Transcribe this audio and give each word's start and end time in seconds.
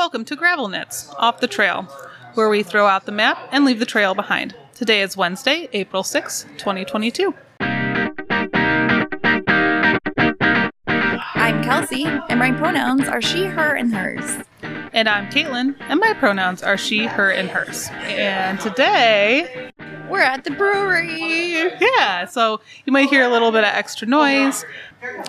Welcome 0.00 0.24
to 0.24 0.34
Gravel 0.34 0.68
Knits, 0.68 1.12
Off 1.18 1.40
the 1.40 1.46
Trail, 1.46 1.82
where 2.32 2.48
we 2.48 2.62
throw 2.62 2.86
out 2.86 3.04
the 3.04 3.12
map 3.12 3.38
and 3.52 3.66
leave 3.66 3.78
the 3.78 3.84
trail 3.84 4.14
behind. 4.14 4.54
Today 4.74 5.02
is 5.02 5.14
Wednesday, 5.14 5.68
April 5.74 6.02
6, 6.02 6.46
2022. 6.56 7.34
I'm 11.34 11.62
Kelsey, 11.62 12.04
and 12.06 12.38
my 12.38 12.50
pronouns 12.50 13.08
are 13.08 13.20
she, 13.20 13.44
her, 13.44 13.74
and 13.74 13.94
hers. 13.94 14.42
And 14.94 15.06
I'm 15.06 15.26
Caitlin, 15.30 15.76
and 15.80 16.00
my 16.00 16.14
pronouns 16.14 16.62
are 16.62 16.78
she, 16.78 17.04
her, 17.04 17.30
and 17.30 17.50
hers. 17.50 17.90
And 17.92 18.58
today, 18.58 19.70
We're 20.08 20.22
at 20.22 20.44
the 20.44 20.50
brewery. 20.52 21.74
yeah, 21.78 22.24
so 22.24 22.62
you 22.86 22.92
might 22.94 23.10
hear 23.10 23.22
a 23.22 23.28
little 23.28 23.52
bit 23.52 23.64
of 23.64 23.74
extra 23.74 24.08
noise, 24.08 24.64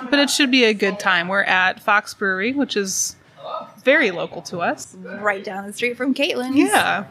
but 0.09 0.17
it 0.17 0.29
should 0.29 0.49
be 0.49 0.63
a 0.63 0.73
good 0.73 0.97
time. 0.97 1.27
We're 1.27 1.43
at 1.43 1.81
Fox 1.81 2.13
Brewery, 2.13 2.53
which 2.53 2.77
is 2.77 3.17
very 3.81 4.11
local 4.11 4.41
to 4.43 4.59
us. 4.59 4.95
Right 4.95 5.43
down 5.43 5.67
the 5.67 5.73
street 5.73 5.97
from 5.97 6.13
Caitlin's. 6.13 6.55
Yeah. 6.55 7.05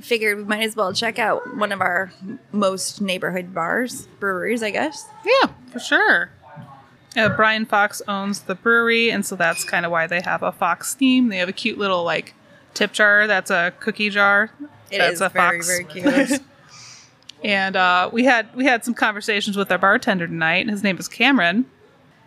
Figured 0.00 0.38
we 0.38 0.44
might 0.44 0.62
as 0.62 0.76
well 0.76 0.92
check 0.92 1.18
out 1.18 1.56
one 1.56 1.72
of 1.72 1.80
our 1.80 2.12
most 2.52 3.00
neighborhood 3.00 3.54
bars, 3.54 4.06
breweries, 4.20 4.62
I 4.62 4.70
guess. 4.70 5.06
Yeah, 5.24 5.50
for 5.72 5.78
sure. 5.78 6.30
Uh, 7.16 7.30
Brian 7.30 7.64
Fox 7.64 8.02
owns 8.06 8.42
the 8.42 8.54
brewery, 8.54 9.10
and 9.10 9.24
so 9.24 9.36
that's 9.36 9.64
kind 9.64 9.86
of 9.86 9.92
why 9.92 10.06
they 10.06 10.20
have 10.20 10.42
a 10.42 10.52
Fox 10.52 10.94
theme. 10.94 11.28
They 11.28 11.38
have 11.38 11.48
a 11.48 11.52
cute 11.52 11.78
little 11.78 12.04
like 12.04 12.34
tip 12.74 12.92
jar. 12.92 13.26
That's 13.26 13.50
a 13.50 13.72
cookie 13.80 14.10
jar. 14.10 14.50
It 14.90 14.98
that's 14.98 15.14
is 15.14 15.20
a 15.22 15.30
very, 15.30 15.58
Fox. 15.58 15.66
very 15.66 15.84
cute. 15.84 16.42
and 17.44 17.74
uh, 17.74 18.10
we 18.12 18.24
had 18.24 18.54
we 18.54 18.66
had 18.66 18.84
some 18.84 18.92
conversations 18.92 19.56
with 19.56 19.72
our 19.72 19.78
bartender 19.78 20.26
tonight. 20.26 20.68
His 20.68 20.82
name 20.82 20.98
is 20.98 21.08
Cameron, 21.08 21.64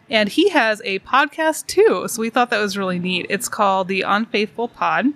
and 0.09 0.29
he 0.29 0.49
has 0.49 0.81
a 0.83 0.99
podcast 0.99 1.67
too. 1.67 2.07
So 2.07 2.21
we 2.21 2.29
thought 2.29 2.49
that 2.49 2.59
was 2.59 2.77
really 2.77 2.99
neat. 2.99 3.25
It's 3.29 3.47
called 3.47 3.87
the 3.87 4.01
Unfaithful 4.01 4.67
Pod. 4.67 5.07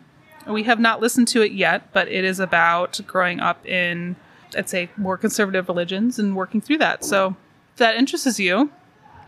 We 0.47 0.63
have 0.63 0.79
not 0.79 0.99
listened 0.99 1.27
to 1.29 1.41
it 1.41 1.53
yet, 1.53 1.91
but 1.93 2.07
it 2.07 2.25
is 2.25 2.39
about 2.39 2.99
growing 3.07 3.39
up 3.39 3.65
in, 3.65 4.15
I'd 4.57 4.69
say, 4.69 4.89
more 4.97 5.17
conservative 5.17 5.67
religions 5.67 6.19
and 6.19 6.35
working 6.35 6.59
through 6.59 6.79
that. 6.79 7.05
So 7.05 7.35
if 7.71 7.77
that 7.77 7.95
interests 7.95 8.39
you, 8.39 8.69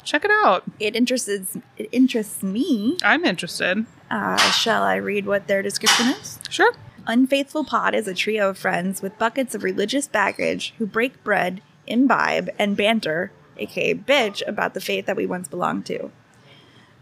check 0.03 0.25
it 0.25 0.31
out. 0.31 0.63
it 0.79 0.95
interests 0.95 1.57
it 1.77 1.89
interests 1.91 2.43
me. 2.43 2.97
I'm 3.01 3.23
interested. 3.25 3.85
Uh, 4.11 4.37
shall 4.51 4.83
I 4.83 4.95
read 4.97 5.25
what 5.25 5.47
their 5.47 5.61
description 5.61 6.07
is? 6.07 6.37
Sure. 6.49 6.73
Unfaithful 7.07 7.63
Pod 7.63 7.95
is 7.95 8.07
a 8.07 8.13
trio 8.13 8.49
of 8.49 8.57
friends 8.57 9.01
with 9.01 9.17
buckets 9.17 9.55
of 9.55 9.63
religious 9.63 10.07
baggage 10.07 10.73
who 10.77 10.85
break 10.85 11.23
bread, 11.23 11.61
imbibe, 11.87 12.49
and 12.59 12.75
banter, 12.75 13.31
aka 13.57 13.93
bitch, 13.93 14.45
about 14.47 14.73
the 14.73 14.81
faith 14.81 15.05
that 15.05 15.15
we 15.15 15.25
once 15.25 15.47
belonged 15.47 15.85
to. 15.87 16.11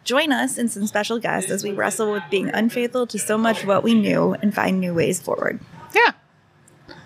Join 0.04 0.32
us 0.34 0.58
and 0.58 0.70
some 0.70 0.86
special 0.86 1.18
guests 1.20 1.50
as 1.50 1.64
we 1.64 1.72
wrestle 1.72 2.12
with 2.12 2.24
being 2.30 2.50
unfaithful 2.50 3.08
to 3.08 3.18
so 3.18 3.38
much 3.38 3.66
what 3.66 3.84
we 3.84 3.94
knew 3.94 4.34
and 4.42 4.54
find 4.54 4.80
new 4.80 4.94
ways 4.94 5.22
forward. 5.22 5.60
Yeah. 5.96 6.12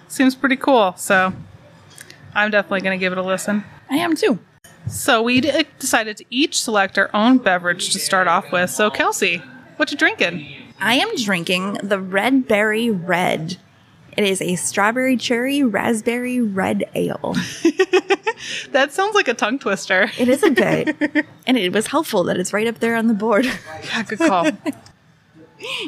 Seems 0.07 0.33
pretty 0.35 0.55
cool. 0.55 0.95
So 0.97 1.31
I'm 2.33 2.49
definitely 2.49 2.81
going 2.81 2.97
to 2.97 3.03
give 3.03 3.11
it 3.11 3.19
a 3.19 3.23
listen. 3.23 3.63
I 3.89 3.97
am 3.97 4.15
too. 4.15 4.39
So 4.87 5.21
we 5.21 5.41
d- 5.41 5.51
uh, 5.51 5.63
decided 5.79 6.17
to 6.17 6.25
each 6.29 6.59
select 6.59 6.97
our 6.97 7.09
own 7.13 7.37
beverage 7.37 7.91
to 7.93 7.99
start 7.99 8.27
off 8.27 8.51
with. 8.51 8.69
So 8.69 8.89
Kelsey, 8.89 9.43
what 9.75 9.91
you 9.91 9.97
drinking? 9.97 10.55
I 10.79 10.95
am 10.95 11.15
drinking 11.17 11.73
the 11.83 11.99
Red 11.99 12.47
Berry 12.47 12.89
Red. 12.89 13.57
It 14.17 14.23
is 14.23 14.41
a 14.41 14.55
strawberry 14.55 15.15
cherry 15.15 15.63
raspberry 15.63 16.41
red 16.41 16.83
ale. 16.95 17.35
That 18.71 18.93
sounds 18.93 19.15
like 19.15 19.27
a 19.27 19.33
tongue 19.33 19.57
twister. 19.57 20.11
It 20.17 20.29
is 20.29 20.43
a 20.43 20.51
bit. 20.51 20.95
and 21.47 21.57
it 21.57 21.73
was 21.73 21.87
helpful 21.87 22.23
that 22.25 22.37
it's 22.37 22.53
right 22.53 22.67
up 22.67 22.79
there 22.79 22.95
on 22.95 23.07
the 23.07 23.13
board. 23.15 23.45
Yeah, 23.45 24.03
good 24.03 24.19
call. 24.19 24.47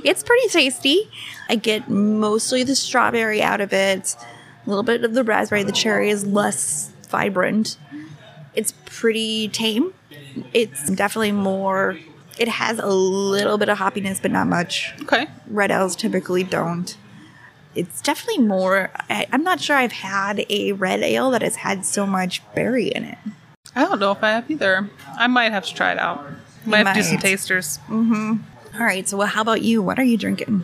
It's 0.04 0.24
pretty 0.24 0.48
tasty. 0.48 1.12
I 1.48 1.56
get 1.56 1.88
mostly 1.88 2.64
the 2.64 2.76
strawberry 2.76 3.44
out 3.44 3.62
of 3.62 3.72
it, 3.72 4.16
a 4.66 4.70
little 4.70 4.82
bit 4.82 5.04
of 5.04 5.14
the 5.14 5.24
raspberry. 5.24 5.62
The 5.62 5.72
cherry 5.72 6.10
is 6.10 6.26
less 6.26 6.92
vibrant. 7.08 7.78
It's 8.56 8.74
pretty 8.86 9.48
tame. 9.48 9.94
It's 10.54 10.90
definitely 10.90 11.34
more, 11.34 12.00
it 12.40 12.48
has 12.48 12.80
a 12.80 12.88
little 12.88 13.60
bit 13.60 13.70
of 13.70 13.78
hoppiness, 13.78 14.20
but 14.20 14.32
not 14.32 14.48
much. 14.48 14.92
okay. 15.04 15.28
Red 15.46 15.70
ales 15.70 15.96
typically 15.96 16.44
don't. 16.44 16.98
It's 17.76 18.02
definitely 18.02 18.44
more, 18.44 18.92
I, 19.10 19.28
I'm 19.32 19.44
not 19.44 19.62
sure 19.62 19.76
I've 19.76 19.92
had 19.92 20.46
a 20.50 20.72
red 20.74 21.02
ale 21.02 21.32
that 21.32 21.42
has 21.42 21.58
had 21.58 21.86
so 21.86 22.06
much 22.06 22.42
berry 22.56 22.88
in 22.88 23.04
it. 23.04 23.18
I 23.76 23.84
don't 23.84 24.00
know 24.00 24.12
if 24.12 24.24
I 24.24 24.32
have 24.32 24.50
either. 24.50 24.90
I 25.18 25.28
might 25.28 25.52
have 25.52 25.66
to 25.66 25.74
try 25.74 25.92
it 25.92 26.00
out. 26.00 26.26
Might 26.66 26.86
have 26.86 26.96
to 26.96 27.02
do 27.02 27.04
some 27.04 27.16
might. 27.16 27.22
tasters. 27.22 27.80
All 27.90 28.40
right, 28.80 29.08
so 29.08 29.18
well, 29.18 29.28
how 29.28 29.42
about 29.42 29.62
you? 29.62 29.82
What 29.82 30.00
are 30.00 30.04
you 30.04 30.18
drinking? 30.18 30.64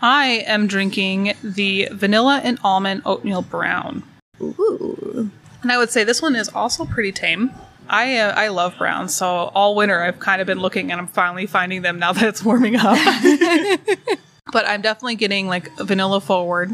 I 0.00 0.44
am 0.46 0.66
drinking 0.66 1.34
the 1.42 1.88
vanilla 1.92 2.40
and 2.44 2.58
almond 2.62 3.02
oatmeal 3.04 3.42
brown. 3.42 4.02
Ooh. 4.40 5.30
And 5.62 5.72
I 5.72 5.78
would 5.78 5.90
say 5.90 6.04
this 6.04 6.20
one 6.22 6.36
is 6.36 6.48
also 6.50 6.84
pretty 6.84 7.12
tame. 7.12 7.50
I 7.88 8.18
uh, 8.18 8.32
I 8.36 8.48
love 8.48 8.76
browns, 8.78 9.14
so 9.14 9.26
all 9.26 9.74
winter 9.74 10.02
I've 10.02 10.18
kind 10.18 10.40
of 10.40 10.46
been 10.46 10.58
looking 10.58 10.90
and 10.90 11.00
I'm 11.00 11.06
finally 11.06 11.46
finding 11.46 11.82
them 11.82 11.98
now 11.98 12.12
that 12.12 12.24
it's 12.24 12.44
warming 12.44 12.76
up. 12.78 12.98
but 14.52 14.66
I'm 14.66 14.82
definitely 14.82 15.16
getting 15.16 15.46
like 15.48 15.76
vanilla 15.78 16.20
forward, 16.20 16.70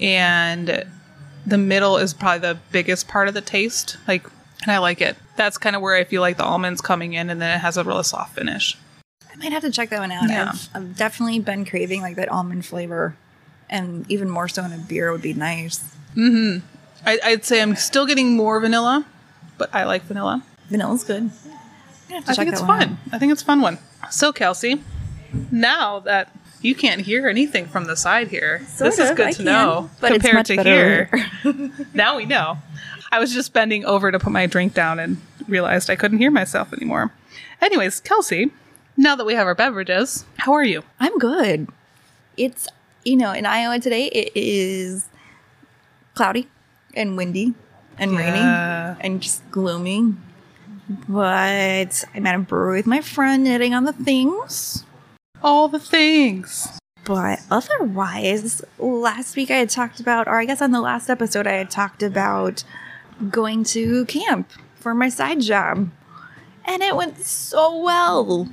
and 0.00 0.84
the 1.46 1.58
middle 1.58 1.96
is 1.96 2.12
probably 2.14 2.40
the 2.40 2.58
biggest 2.72 3.08
part 3.08 3.28
of 3.28 3.34
the 3.34 3.40
taste. 3.40 3.96
Like, 4.06 4.24
and 4.62 4.72
I 4.72 4.78
like 4.78 5.00
it. 5.00 5.16
That's 5.36 5.58
kind 5.58 5.76
of 5.76 5.82
where 5.82 5.96
I 5.96 6.04
feel 6.04 6.20
like 6.20 6.36
the 6.36 6.44
almonds 6.44 6.80
coming 6.80 7.14
in, 7.14 7.30
and 7.30 7.40
then 7.40 7.56
it 7.56 7.60
has 7.60 7.76
a 7.76 7.84
really 7.84 8.02
soft 8.02 8.34
finish. 8.34 8.76
I 9.30 9.36
might 9.36 9.52
have 9.52 9.62
to 9.62 9.70
check 9.70 9.90
that 9.90 10.00
one 10.00 10.12
out. 10.12 10.28
Yeah. 10.28 10.52
I've, 10.52 10.68
I've 10.74 10.96
definitely 10.96 11.38
been 11.40 11.64
craving 11.64 12.02
like 12.02 12.16
that 12.16 12.30
almond 12.30 12.66
flavor, 12.66 13.16
and 13.68 14.10
even 14.10 14.30
more 14.30 14.48
so 14.48 14.64
in 14.64 14.72
a 14.72 14.78
beer 14.78 15.12
would 15.12 15.22
be 15.22 15.34
nice. 15.34 15.78
Mm-hmm. 16.14 16.66
I, 17.04 17.18
I'd 17.22 17.44
say 17.44 17.62
I'm 17.62 17.76
still 17.76 18.06
getting 18.06 18.36
more 18.36 18.58
vanilla, 18.60 19.06
but 19.58 19.74
I 19.74 19.84
like 19.84 20.02
vanilla. 20.04 20.42
Vanilla's 20.68 21.04
good. 21.04 21.22
I'm 21.22 21.30
gonna 22.08 22.14
have 22.16 22.24
to 22.24 22.30
I 22.30 22.34
think 22.34 22.52
it's 22.52 22.60
fun. 22.60 22.98
I 23.12 23.18
think 23.18 23.32
it's 23.32 23.42
a 23.42 23.44
fun 23.44 23.60
one. 23.60 23.78
So, 24.10 24.32
Kelsey, 24.32 24.82
now 25.50 26.00
that 26.00 26.34
you 26.66 26.74
can't 26.74 27.00
hear 27.00 27.28
anything 27.28 27.66
from 27.66 27.84
the 27.84 27.96
side 27.96 28.28
here, 28.28 28.60
Sort 28.66 28.90
this 28.90 28.98
is 28.98 29.12
good 29.12 29.32
to 29.34 29.42
know 29.44 29.90
compared 30.00 30.46
to 30.46 30.62
here. 30.62 31.08
now 31.94 32.16
we 32.16 32.26
know. 32.26 32.58
I 33.12 33.20
was 33.20 33.32
just 33.32 33.52
bending 33.52 33.84
over 33.84 34.10
to 34.10 34.18
put 34.18 34.32
my 34.32 34.46
drink 34.46 34.74
down 34.74 34.98
and 34.98 35.20
realized 35.46 35.88
I 35.88 35.96
couldn't 35.96 36.18
hear 36.18 36.30
myself 36.30 36.72
anymore. 36.72 37.12
Anyways, 37.62 38.00
Kelsey, 38.00 38.50
now 38.96 39.14
that 39.14 39.24
we 39.24 39.34
have 39.34 39.46
our 39.46 39.54
beverages, 39.54 40.24
how 40.38 40.52
are 40.52 40.64
you? 40.64 40.82
I'm 40.98 41.16
good. 41.18 41.68
It's 42.36 42.68
you 43.04 43.16
know 43.16 43.32
in 43.32 43.46
Iowa 43.46 43.78
today 43.78 44.06
it 44.06 44.32
is 44.34 45.06
cloudy 46.14 46.48
and 46.94 47.16
windy 47.16 47.54
and 47.98 48.12
Yeah. 48.12 48.18
rainy 48.94 49.00
and 49.00 49.22
just 49.22 49.48
gloomy. 49.50 50.14
But 51.08 52.04
I'm 52.14 52.26
at 52.26 52.34
a 52.34 52.38
brewery 52.38 52.78
with 52.78 52.86
my 52.86 53.00
friend 53.00 53.44
knitting 53.44 53.74
on 53.74 53.84
the 53.84 53.92
things. 53.92 54.84
All 55.42 55.68
the 55.68 55.78
things. 55.78 56.78
But 57.04 57.40
otherwise, 57.50 58.62
last 58.78 59.36
week 59.36 59.50
I 59.50 59.56
had 59.58 59.70
talked 59.70 60.00
about, 60.00 60.26
or 60.26 60.40
I 60.40 60.44
guess 60.44 60.60
on 60.60 60.72
the 60.72 60.80
last 60.80 61.08
episode, 61.08 61.46
I 61.46 61.52
had 61.52 61.70
talked 61.70 62.02
about 62.02 62.64
going 63.30 63.62
to 63.64 64.04
camp 64.06 64.50
for 64.74 64.92
my 64.94 65.08
side 65.08 65.40
job. 65.40 65.90
And 66.64 66.82
it 66.82 66.96
went 66.96 67.18
so 67.20 67.80
well. 67.80 68.48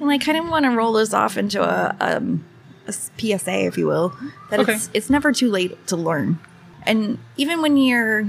And 0.00 0.10
I 0.10 0.16
kind 0.16 0.38
of 0.38 0.48
want 0.48 0.64
to 0.64 0.70
roll 0.70 0.94
this 0.94 1.12
off 1.12 1.36
into 1.36 1.62
a, 1.62 1.94
um, 2.00 2.44
a 2.86 2.92
PSA, 2.92 3.66
if 3.66 3.76
you 3.76 3.86
will, 3.86 4.16
that 4.50 4.60
Okay. 4.60 4.74
it's, 4.74 4.90
it's 4.94 5.10
never 5.10 5.32
too 5.32 5.50
late 5.50 5.86
to 5.88 5.96
learn. 5.96 6.38
And 6.84 7.18
even 7.36 7.60
when 7.60 7.76
you're, 7.76 8.20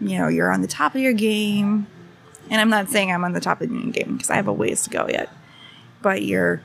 you 0.00 0.16
know, 0.18 0.28
you're 0.28 0.52
on 0.52 0.62
the 0.62 0.68
top 0.68 0.94
of 0.94 1.00
your 1.00 1.12
game, 1.12 1.88
and 2.50 2.60
I'm 2.60 2.70
not 2.70 2.88
saying 2.88 3.10
I'm 3.10 3.24
on 3.24 3.32
the 3.32 3.40
top 3.40 3.60
of 3.60 3.68
the 3.68 3.90
game 3.90 4.16
because 4.16 4.30
I 4.30 4.36
have 4.36 4.46
a 4.46 4.52
ways 4.52 4.84
to 4.84 4.90
go 4.90 5.08
yet, 5.08 5.28
but 6.00 6.22
you're 6.22 6.62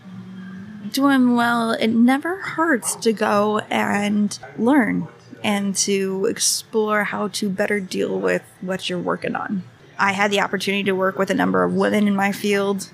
doing 0.91 1.35
well, 1.35 1.71
it 1.71 1.87
never 1.87 2.37
hurts 2.37 2.95
to 2.97 3.13
go 3.13 3.59
and 3.69 4.37
learn 4.57 5.07
and 5.43 5.75
to 5.75 6.25
explore 6.25 7.05
how 7.05 7.27
to 7.29 7.49
better 7.49 7.79
deal 7.79 8.19
with 8.19 8.43
what 8.61 8.89
you're 8.89 8.99
working 8.99 9.35
on. 9.35 9.63
I 9.99 10.11
had 10.13 10.31
the 10.31 10.41
opportunity 10.41 10.83
to 10.85 10.93
work 10.93 11.17
with 11.17 11.29
a 11.29 11.33
number 11.33 11.63
of 11.63 11.73
women 11.73 12.07
in 12.07 12.15
my 12.15 12.31
field 12.31 12.89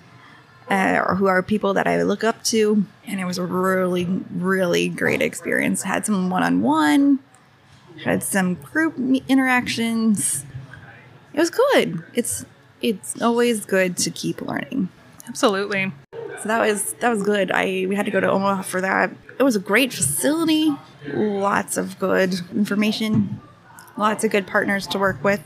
uh, 0.70 1.16
who 1.16 1.28
are 1.28 1.44
people 1.44 1.74
that 1.74 1.88
I 1.88 2.02
look 2.04 2.24
up 2.24 2.44
to, 2.46 2.86
and 3.06 3.20
it 3.20 3.26
was 3.26 3.38
a 3.38 3.46
really, 3.46 4.06
really 4.32 4.90
great 4.90 5.22
experience. 5.22 5.84
Had 5.84 6.06
some 6.06 6.30
one 6.30 6.44
on 6.44 6.62
one, 6.62 7.20
had 8.04 8.24
some 8.24 8.56
group 8.56 8.98
interactions. 9.28 10.46
It 11.34 11.40
was 11.40 11.50
good. 11.50 12.04
It's 12.14 12.46
it's 12.82 13.22
always 13.22 13.66
good 13.66 13.98
to 13.98 14.10
keep 14.10 14.42
learning. 14.42 14.90
Absolutely. 15.28 15.92
So 16.44 16.50
that 16.50 16.60
was 16.60 16.94
that 17.00 17.10
was 17.10 17.24
good. 17.24 17.52
I 17.52 17.86
we 17.88 17.96
had 17.96 18.06
to 18.06 18.12
go 18.12 18.20
to 18.20 18.30
Omaha 18.30 18.64
for 18.64 18.82
that. 18.82 19.12
It 19.40 19.44
was 19.44 19.56
a 19.56 19.60
great 19.60 19.94
facility, 19.94 20.76
lots 21.08 21.78
of 21.78 21.98
good 22.00 22.36
information, 22.54 23.40
lots 23.98 24.26
of 24.26 24.32
good 24.32 24.46
partners 24.46 24.86
to 24.88 25.00
work 25.00 25.24
with, 25.24 25.42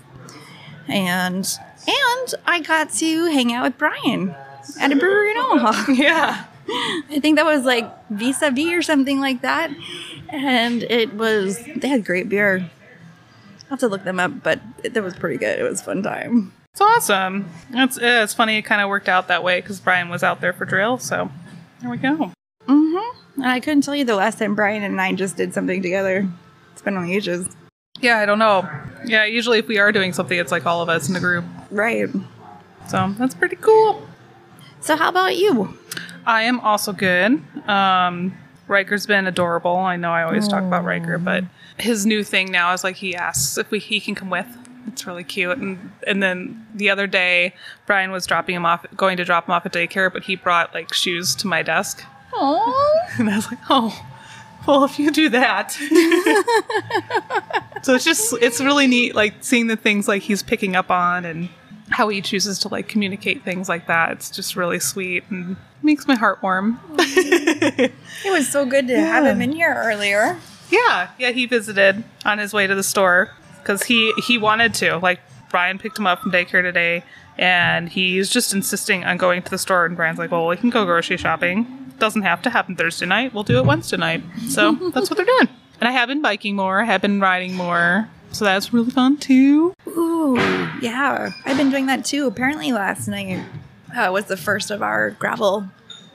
and 0.87 1.47
and 1.87 2.35
I 2.47 2.61
got 2.61 2.89
to 2.93 3.25
hang 3.25 3.53
out 3.53 3.63
with 3.63 3.77
Brian 3.77 4.35
at 4.81 4.91
a 4.91 4.95
brewery 4.95 5.31
in 5.31 5.37
Omaha. 5.37 5.91
Yeah. 5.93 6.45
I 6.69 7.19
think 7.21 7.37
that 7.37 7.45
was 7.45 7.63
like 7.63 7.85
Visa 8.09 8.51
V 8.51 8.75
or 8.75 8.81
something 8.81 9.21
like 9.21 9.41
that. 9.41 9.71
And 10.27 10.83
it 10.83 11.13
was, 11.13 11.63
they 11.77 11.87
had 11.87 12.03
great 12.03 12.27
beer. 12.27 12.69
I'll 13.63 13.69
have 13.69 13.79
to 13.79 13.87
look 13.87 14.03
them 14.03 14.19
up, 14.19 14.43
but 14.43 14.59
it, 14.83 14.93
that 14.93 15.01
was 15.01 15.15
pretty 15.15 15.37
good. 15.37 15.57
It 15.59 15.63
was 15.63 15.79
a 15.79 15.83
fun 15.85 16.03
time. 16.03 16.51
It's 16.77 17.09
awesome. 17.09 17.49
It's 17.71 17.97
it's 17.99 18.35
funny. 18.35 18.57
It 18.57 18.61
kind 18.61 18.81
of 18.81 18.87
worked 18.87 19.09
out 19.09 19.29
that 19.29 19.43
way 19.43 19.61
because 19.61 19.79
Brian 19.79 20.09
was 20.09 20.21
out 20.21 20.41
there 20.41 20.53
for 20.53 20.63
drill. 20.63 20.99
So 20.99 21.31
there 21.81 21.89
we 21.89 21.97
go. 21.97 22.31
Mm-hmm. 22.67 23.41
And 23.41 23.51
I 23.51 23.59
couldn't 23.59 23.81
tell 23.81 23.95
you 23.95 24.05
the 24.05 24.15
last 24.15 24.37
time 24.37 24.53
Brian 24.53 24.83
and 24.83 25.01
I 25.01 25.11
just 25.13 25.37
did 25.37 25.55
something 25.55 25.81
together. 25.81 26.29
It's 26.73 26.83
been 26.83 26.95
on 26.95 27.09
ages. 27.09 27.47
Yeah, 27.99 28.19
I 28.19 28.27
don't 28.27 28.37
know. 28.37 28.69
Yeah, 29.07 29.25
usually 29.25 29.57
if 29.57 29.67
we 29.67 29.79
are 29.79 29.91
doing 29.91 30.13
something, 30.13 30.37
it's 30.37 30.51
like 30.51 30.67
all 30.67 30.83
of 30.83 30.87
us 30.87 31.07
in 31.07 31.15
the 31.15 31.19
group. 31.19 31.45
Right. 31.71 32.09
So 32.87 33.11
that's 33.17 33.33
pretty 33.33 33.55
cool. 33.55 34.07
So 34.79 34.95
how 34.95 35.09
about 35.09 35.35
you? 35.35 35.75
I 36.27 36.43
am 36.43 36.59
also 36.59 36.93
good. 36.93 37.41
Um, 37.67 38.37
Riker's 38.67 39.07
been 39.07 39.25
adorable. 39.25 39.77
I 39.77 39.95
know 39.95 40.11
I 40.11 40.21
always 40.21 40.47
talk 40.47 40.61
about 40.61 40.85
Riker, 40.85 41.17
but 41.17 41.43
his 41.79 42.05
new 42.05 42.23
thing 42.23 42.51
now 42.51 42.71
is 42.73 42.83
like 42.83 42.97
he 42.97 43.15
asks 43.15 43.57
if 43.57 43.71
we 43.71 43.79
he 43.79 43.99
can 43.99 44.13
come 44.13 44.29
with. 44.29 44.45
It's 44.87 45.05
really 45.05 45.23
cute. 45.23 45.57
And 45.57 45.91
and 46.05 46.23
then 46.23 46.65
the 46.73 46.89
other 46.89 47.07
day, 47.07 47.53
Brian 47.85 48.11
was 48.11 48.25
dropping 48.25 48.55
him 48.55 48.65
off, 48.65 48.85
going 48.95 49.17
to 49.17 49.25
drop 49.25 49.47
him 49.47 49.51
off 49.51 49.65
at 49.65 49.73
daycare, 49.73 50.11
but 50.11 50.23
he 50.23 50.35
brought 50.35 50.73
like 50.73 50.93
shoes 50.93 51.35
to 51.35 51.47
my 51.47 51.63
desk, 51.63 52.03
Oh. 52.33 53.07
and 53.19 53.29
I 53.29 53.35
was 53.35 53.49
like, 53.49 53.59
oh, 53.69 54.05
well, 54.67 54.83
if 54.83 54.99
you 54.99 55.11
do 55.11 55.29
that. 55.29 55.71
so 57.81 57.95
it's 57.95 58.05
just 58.05 58.33
it's 58.41 58.59
really 58.59 58.87
neat, 58.87 59.15
like 59.15 59.35
seeing 59.41 59.67
the 59.67 59.75
things 59.75 60.07
like 60.07 60.23
he's 60.23 60.43
picking 60.43 60.75
up 60.75 60.91
on 60.91 61.25
and 61.25 61.49
how 61.89 62.09
he 62.09 62.21
chooses 62.21 62.59
to 62.59 62.67
like 62.67 62.87
communicate 62.87 63.43
things 63.43 63.69
like 63.69 63.87
that. 63.87 64.11
It's 64.11 64.29
just 64.29 64.55
really 64.55 64.79
sweet 64.79 65.23
and 65.29 65.55
makes 65.81 66.07
my 66.07 66.15
heart 66.15 66.41
warm. 66.43 66.79
It 68.25 68.31
was 68.31 68.49
so 68.49 68.65
good 68.65 68.87
to 68.87 68.99
have 68.99 69.25
him 69.25 69.43
in 69.43 69.51
here 69.51 69.73
earlier. 69.77 70.39
Yeah, 70.71 71.09
yeah, 71.19 71.31
he 71.31 71.45
visited 71.45 72.03
on 72.25 72.39
his 72.39 72.51
way 72.51 72.65
to 72.65 72.73
the 72.73 72.83
store 72.83 73.29
because 73.67 73.83
he 73.83 74.13
he 74.25 74.37
wanted 74.37 74.73
to. 74.75 74.97
Like 74.97 75.19
Brian 75.49 75.77
picked 75.77 75.99
him 75.99 76.07
up 76.07 76.21
from 76.21 76.31
daycare 76.31 76.61
today, 76.61 77.03
and 77.37 77.89
he's 77.89 78.29
just 78.29 78.53
insisting 78.53 79.03
on 79.03 79.17
going 79.17 79.41
to 79.41 79.51
the 79.51 79.57
store. 79.57 79.85
And 79.85 79.95
Brian's 79.95 80.17
like, 80.17 80.31
"Well, 80.31 80.47
we 80.47 80.55
can 80.55 80.69
go 80.69 80.85
grocery 80.85 81.17
shopping. 81.17 81.93
Doesn't 81.99 82.21
have 82.21 82.41
to 82.43 82.49
happen 82.49 82.75
Thursday 82.75 83.05
night. 83.05 83.33
We'll 83.33 83.43
do 83.43 83.57
it 83.57 83.65
Wednesday 83.65 83.97
night." 83.97 84.23
So 84.47 84.73
that's 84.93 85.09
what 85.09 85.17
they're 85.17 85.25
doing. 85.25 85.49
And 85.79 85.87
I 85.87 85.91
have 85.91 86.07
been 86.07 86.21
biking 86.21 86.55
more. 86.55 86.81
I 86.81 86.85
have 86.85 87.01
been 87.01 87.19
riding 87.19 87.53
more. 87.53 88.09
So 88.31 88.45
that's 88.45 88.73
really 88.73 88.91
fun 88.91 89.17
too. 89.17 89.73
Ooh, 89.87 90.35
yeah. 90.81 91.31
I've 91.45 91.57
been 91.57 91.69
doing 91.69 91.85
that 91.87 92.05
too. 92.05 92.27
Apparently 92.27 92.71
last 92.71 93.07
night 93.07 93.43
uh, 93.95 94.09
was 94.11 94.25
the 94.25 94.37
first 94.37 94.71
of 94.71 94.81
our 94.81 95.11
gravel 95.11 95.69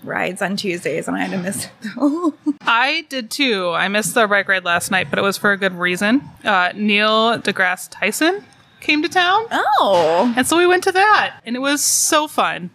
rides 0.05 0.43
on 0.43 0.57
Tuesdays, 0.57 1.09
and 1.09 1.17
I 1.17 1.21
had 1.21 1.31
to 1.33 1.39
miss 1.39 1.65
it. 1.67 1.71
Though. 1.97 2.35
I 2.63 3.05
did 3.09 3.31
too. 3.31 3.71
I 3.71 3.89
missed 3.89 4.15
the 4.15 4.27
bike 4.27 4.49
ride 4.49 4.65
last 4.65 4.91
night, 4.91 5.09
but 5.11 5.19
it 5.19 5.23
was 5.23 5.37
for 5.39 5.53
a 5.53 5.57
good 5.57 5.75
reason. 5.75 6.23
Uh, 6.45 6.73
Neil 6.75 7.39
deGrasse 7.39 7.89
Tyson 7.91 8.45
came 8.81 9.03
to 9.03 9.09
town. 9.09 9.47
oh. 9.51 10.33
And 10.37 10.47
so 10.47 10.57
we 10.57 10.67
went 10.67 10.85
to 10.85 10.93
that, 10.93 11.41
and 11.47 11.55
it 11.57 11.61
was 11.61 11.83
so 11.83 12.27
fun. 12.29 12.71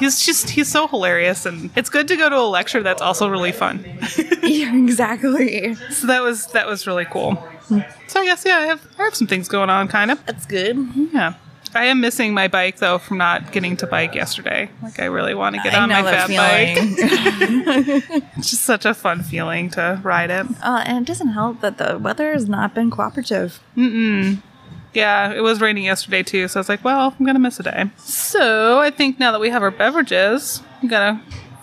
He's 0.00 0.26
just, 0.26 0.50
he's 0.50 0.66
so 0.66 0.88
hilarious, 0.88 1.46
and 1.46 1.70
it's 1.76 1.88
good 1.88 2.08
to 2.08 2.16
go 2.16 2.28
to 2.28 2.36
a 2.36 2.48
lecture 2.48 2.82
that's 2.82 3.00
also 3.00 3.28
really 3.28 3.52
fun. 3.52 3.84
Yeah, 4.42 4.74
exactly. 4.76 5.76
so 5.92 6.08
that 6.08 6.20
was, 6.20 6.48
that 6.48 6.66
was 6.66 6.84
really 6.88 7.04
cool. 7.04 7.40
So 8.08 8.20
I 8.20 8.24
guess, 8.26 8.42
yeah, 8.44 8.56
I 8.58 8.66
have, 8.66 8.84
I 8.98 9.04
have 9.04 9.14
some 9.14 9.28
things 9.28 9.46
going 9.46 9.70
on, 9.70 9.86
kind 9.86 10.10
of. 10.10 10.24
That's 10.26 10.46
good. 10.46 10.76
Yeah. 11.12 11.34
I 11.74 11.86
am 11.86 12.00
missing 12.00 12.34
my 12.34 12.48
bike, 12.48 12.78
though, 12.78 12.98
from 12.98 13.18
not 13.18 13.52
getting 13.52 13.76
to 13.78 13.86
bike 13.86 14.14
yesterday. 14.14 14.70
Like, 14.82 15.00
I 15.00 15.06
really 15.06 15.34
want 15.34 15.56
to 15.56 15.62
get 15.62 15.74
I 15.74 15.80
on 15.80 15.88
my 15.88 16.02
fat 16.02 16.28
bike. 16.28 18.22
It's 18.36 18.50
just 18.50 18.64
such 18.64 18.84
a 18.84 18.94
fun 18.94 19.22
feeling 19.22 19.70
to 19.70 20.00
ride 20.02 20.30
it. 20.30 20.46
uh, 20.62 20.82
and 20.86 20.98
it 20.98 21.06
doesn't 21.06 21.28
help 21.28 21.60
that 21.60 21.78
the 21.78 21.98
weather 21.98 22.32
has 22.32 22.48
not 22.48 22.74
been 22.74 22.90
cooperative. 22.90 23.60
Yeah, 24.94 25.32
it 25.32 25.40
was 25.40 25.60
raining 25.60 25.84
yesterday 25.84 26.22
too, 26.22 26.48
so 26.48 26.58
I 26.58 26.60
was 26.60 26.68
like, 26.68 26.84
well, 26.84 27.14
I'm 27.18 27.24
gonna 27.24 27.38
miss 27.38 27.58
a 27.58 27.62
day. 27.62 27.90
So 27.96 28.78
I 28.80 28.90
think 28.90 29.18
now 29.18 29.32
that 29.32 29.40
we 29.40 29.48
have 29.48 29.62
our 29.62 29.70
beverages, 29.70 30.62
we 30.82 30.88
got 30.88 31.14
a 31.14 31.20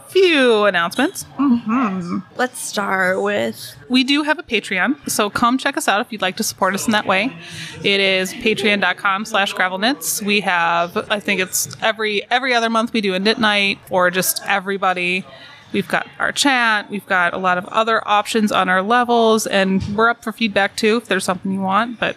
few 0.10 0.66
announcements. 0.66 1.26
Mm-hmm. 1.38 2.20
Let's 2.36 2.60
start 2.60 3.22
with 3.22 3.76
We 3.90 4.04
do 4.04 4.24
have 4.24 4.40
a 4.40 4.44
Patreon, 4.44 5.10
so 5.10 5.30
come 5.30 5.58
check 5.58 5.78
us 5.78 5.88
out 5.88 6.02
if 6.02 6.12
you'd 6.12 6.22
like 6.22 6.38
to 6.38 6.44
support 6.44 6.74
us 6.74 6.86
in 6.86 6.92
that 6.92 7.06
way. 7.06 7.36
It 7.84 8.00
is 8.00 8.34
patreon.com 8.34 9.26
slash 9.26 9.54
gravelknits. 9.54 10.22
We 10.22 10.42
have 10.42 10.98
I 11.12 11.20
think 11.20 11.42
it's 11.42 11.76
every 11.82 12.30
every 12.32 12.54
other 12.54 12.70
month 12.70 12.94
we 12.94 13.02
do 13.02 13.14
a 13.14 13.20
knit 13.20 13.40
night 13.40 13.80
or 13.90 14.10
just 14.12 14.42
everybody. 14.46 15.26
We've 15.72 15.88
got 15.88 16.08
our 16.18 16.32
chat, 16.32 16.90
we've 16.90 17.06
got 17.06 17.34
a 17.34 17.38
lot 17.38 17.60
of 17.60 17.66
other 17.68 18.06
options 18.08 18.52
on 18.52 18.70
our 18.70 18.82
levels, 18.82 19.46
and 19.46 19.84
we're 19.96 20.10
up 20.10 20.24
for 20.24 20.32
feedback 20.32 20.76
too 20.76 20.98
if 20.98 21.06
there's 21.06 21.24
something 21.24 21.52
you 21.52 21.62
want. 21.62 22.00
But 22.00 22.16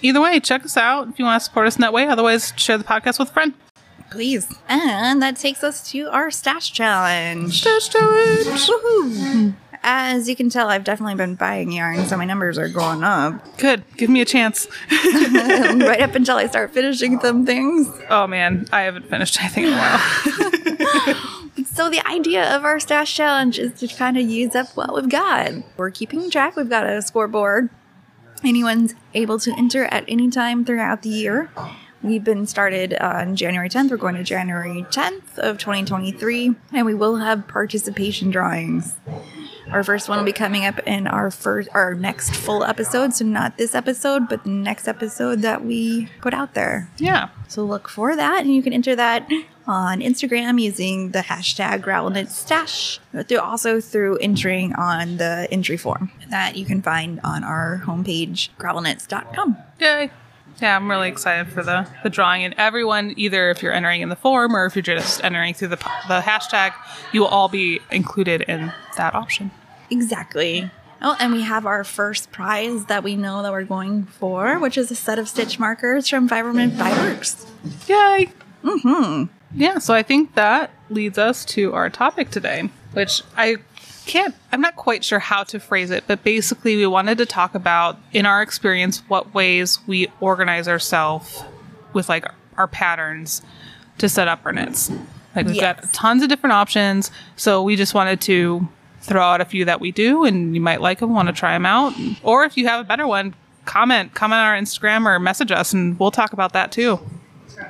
either 0.00 0.20
way, 0.20 0.40
check 0.40 0.64
us 0.64 0.78
out 0.78 1.08
if 1.08 1.18
you 1.18 1.26
want 1.26 1.40
to 1.40 1.44
support 1.44 1.66
us 1.66 1.76
in 1.76 1.82
that 1.82 1.92
way. 1.92 2.06
Otherwise, 2.06 2.54
share 2.56 2.78
the 2.78 2.84
podcast 2.84 3.18
with 3.18 3.28
a 3.28 3.32
friend. 3.32 3.52
Please. 4.16 4.48
And 4.68 5.20
that 5.22 5.36
takes 5.36 5.62
us 5.62 5.88
to 5.90 6.08
our 6.08 6.30
stash 6.30 6.72
challenge. 6.72 7.60
Stash 7.60 7.88
it. 7.94 8.46
Woohoo! 8.46 9.54
As 9.82 10.28
you 10.28 10.34
can 10.34 10.48
tell, 10.48 10.68
I've 10.68 10.84
definitely 10.84 11.14
been 11.14 11.34
buying 11.36 11.70
yarn, 11.70 12.06
so 12.06 12.16
my 12.16 12.24
numbers 12.24 12.58
are 12.58 12.68
going 12.68 13.04
up. 13.04 13.58
Good. 13.58 13.84
Give 13.96 14.10
me 14.10 14.20
a 14.20 14.24
chance. 14.24 14.66
right 14.90 16.00
up 16.00 16.14
until 16.14 16.38
I 16.38 16.46
start 16.48 16.72
finishing 16.72 17.20
some 17.20 17.46
things. 17.46 17.88
Oh 18.08 18.26
man, 18.26 18.66
I 18.72 18.82
haven't 18.82 19.08
finished 19.08 19.38
anything 19.40 19.64
in 19.64 19.72
a 19.72 19.76
while. 19.76 21.32
So 21.64 21.90
the 21.90 22.06
idea 22.08 22.56
of 22.56 22.64
our 22.64 22.80
stash 22.80 23.14
challenge 23.14 23.58
is 23.58 23.78
to 23.80 23.86
kind 23.86 24.16
of 24.16 24.26
use 24.26 24.54
up 24.54 24.68
what 24.76 24.94
we've 24.94 25.10
got. 25.10 25.52
We're 25.76 25.90
keeping 25.90 26.30
track. 26.30 26.56
We've 26.56 26.70
got 26.70 26.86
a 26.86 27.02
scoreboard. 27.02 27.68
Anyone's 28.42 28.94
able 29.12 29.38
to 29.40 29.52
enter 29.58 29.84
at 29.84 30.04
any 30.08 30.30
time 30.30 30.64
throughout 30.64 31.02
the 31.02 31.10
year. 31.10 31.50
We've 32.06 32.22
been 32.22 32.46
started 32.46 32.94
on 32.94 33.34
January 33.34 33.68
10th. 33.68 33.90
We're 33.90 33.96
going 33.96 34.14
to 34.14 34.22
January 34.22 34.86
10th 34.90 35.38
of 35.38 35.58
2023, 35.58 36.54
and 36.72 36.86
we 36.86 36.94
will 36.94 37.16
have 37.16 37.48
participation 37.48 38.30
drawings. 38.30 38.94
Our 39.72 39.82
first 39.82 40.08
one 40.08 40.18
will 40.18 40.24
be 40.24 40.32
coming 40.32 40.64
up 40.64 40.78
in 40.86 41.08
our 41.08 41.32
first, 41.32 41.68
our 41.74 41.94
next 41.94 42.36
full 42.36 42.62
episode. 42.62 43.12
So 43.12 43.24
not 43.24 43.58
this 43.58 43.74
episode, 43.74 44.28
but 44.28 44.44
the 44.44 44.50
next 44.50 44.86
episode 44.86 45.42
that 45.42 45.64
we 45.64 46.08
put 46.20 46.32
out 46.32 46.54
there. 46.54 46.88
yeah. 46.98 47.30
So 47.48 47.64
look 47.64 47.88
for 47.88 48.14
that, 48.14 48.42
and 48.42 48.54
you 48.54 48.62
can 48.62 48.72
enter 48.72 48.94
that 48.94 49.28
on 49.66 50.00
Instagram 50.00 50.60
using 50.60 51.10
the 51.10 51.20
hashtag 51.20 51.80
GravelKnitStash. 51.80 53.00
Through 53.26 53.38
also 53.40 53.80
through 53.80 54.18
entering 54.18 54.74
on 54.74 55.16
the 55.16 55.48
entry 55.50 55.76
form 55.76 56.12
that 56.30 56.56
you 56.56 56.64
can 56.64 56.82
find 56.82 57.20
on 57.24 57.42
our 57.42 57.82
homepage, 57.84 58.50
gravelknits.com. 58.58 59.56
Yay. 59.80 60.10
Yeah, 60.60 60.74
I'm 60.74 60.90
really 60.90 61.08
excited 61.08 61.52
for 61.52 61.62
the, 61.62 61.86
the 62.02 62.10
drawing. 62.10 62.44
And 62.44 62.54
everyone, 62.56 63.12
either 63.16 63.50
if 63.50 63.62
you're 63.62 63.72
entering 63.72 64.00
in 64.00 64.08
the 64.08 64.16
form 64.16 64.56
or 64.56 64.64
if 64.64 64.74
you're 64.74 64.82
just 64.82 65.22
entering 65.22 65.52
through 65.54 65.68
the, 65.68 65.76
the 66.08 66.20
hashtag, 66.20 66.72
you 67.12 67.20
will 67.20 67.28
all 67.28 67.48
be 67.48 67.80
included 67.90 68.42
in 68.42 68.72
that 68.96 69.14
option. 69.14 69.50
Exactly. 69.90 70.70
Oh, 71.02 71.14
and 71.20 71.32
we 71.32 71.42
have 71.42 71.66
our 71.66 71.84
first 71.84 72.32
prize 72.32 72.86
that 72.86 73.04
we 73.04 73.16
know 73.16 73.42
that 73.42 73.52
we're 73.52 73.64
going 73.64 74.04
for, 74.04 74.58
which 74.58 74.78
is 74.78 74.90
a 74.90 74.94
set 74.94 75.18
of 75.18 75.28
stitch 75.28 75.58
markers 75.58 76.08
from 76.08 76.28
Fiberman 76.28 76.76
Fireworks. 76.76 77.46
Yay! 77.86 78.30
Mm-hmm. 78.64 79.24
Yeah, 79.54 79.78
so 79.78 79.92
I 79.94 80.02
think 80.02 80.34
that 80.34 80.70
leads 80.88 81.18
us 81.18 81.44
to 81.46 81.74
our 81.74 81.90
topic 81.90 82.30
today, 82.30 82.70
which 82.92 83.22
I 83.36 83.56
can't, 84.06 84.34
I'm 84.52 84.60
not 84.60 84.76
quite 84.76 85.04
sure 85.04 85.18
how 85.18 85.42
to 85.44 85.60
phrase 85.60 85.90
it, 85.90 86.04
but 86.06 86.24
basically 86.24 86.76
we 86.76 86.86
wanted 86.86 87.18
to 87.18 87.26
talk 87.26 87.54
about, 87.54 87.98
in 88.12 88.24
our 88.24 88.40
experience, 88.40 89.02
what 89.08 89.34
ways 89.34 89.80
we 89.86 90.08
organize 90.20 90.68
ourselves 90.68 91.42
with 91.92 92.08
like 92.08 92.24
our 92.56 92.68
patterns 92.68 93.42
to 93.98 94.08
set 94.08 94.28
up 94.28 94.40
our 94.44 94.52
knits. 94.52 94.90
Like 95.34 95.46
we've 95.46 95.60
got 95.60 95.92
tons 95.92 96.22
of 96.22 96.28
different 96.28 96.54
options, 96.54 97.10
so 97.36 97.62
we 97.62 97.76
just 97.76 97.92
wanted 97.92 98.20
to 98.22 98.66
throw 99.02 99.22
out 99.22 99.40
a 99.40 99.44
few 99.44 99.64
that 99.66 99.80
we 99.80 99.92
do, 99.92 100.24
and 100.24 100.54
you 100.54 100.60
might 100.60 100.80
like 100.80 101.00
them, 101.00 101.12
want 101.12 101.28
to 101.28 101.34
try 101.34 101.52
them 101.52 101.66
out, 101.66 101.92
or 102.22 102.44
if 102.44 102.56
you 102.56 102.66
have 102.66 102.80
a 102.80 102.84
better 102.84 103.06
one, 103.06 103.34
comment, 103.66 104.14
comment 104.14 104.38
on 104.38 104.46
our 104.46 104.56
Instagram 104.56 105.04
or 105.06 105.18
message 105.18 105.50
us, 105.50 105.72
and 105.72 105.98
we'll 106.00 106.10
talk 106.10 106.32
about 106.32 106.52
that 106.54 106.72
too. 106.72 106.98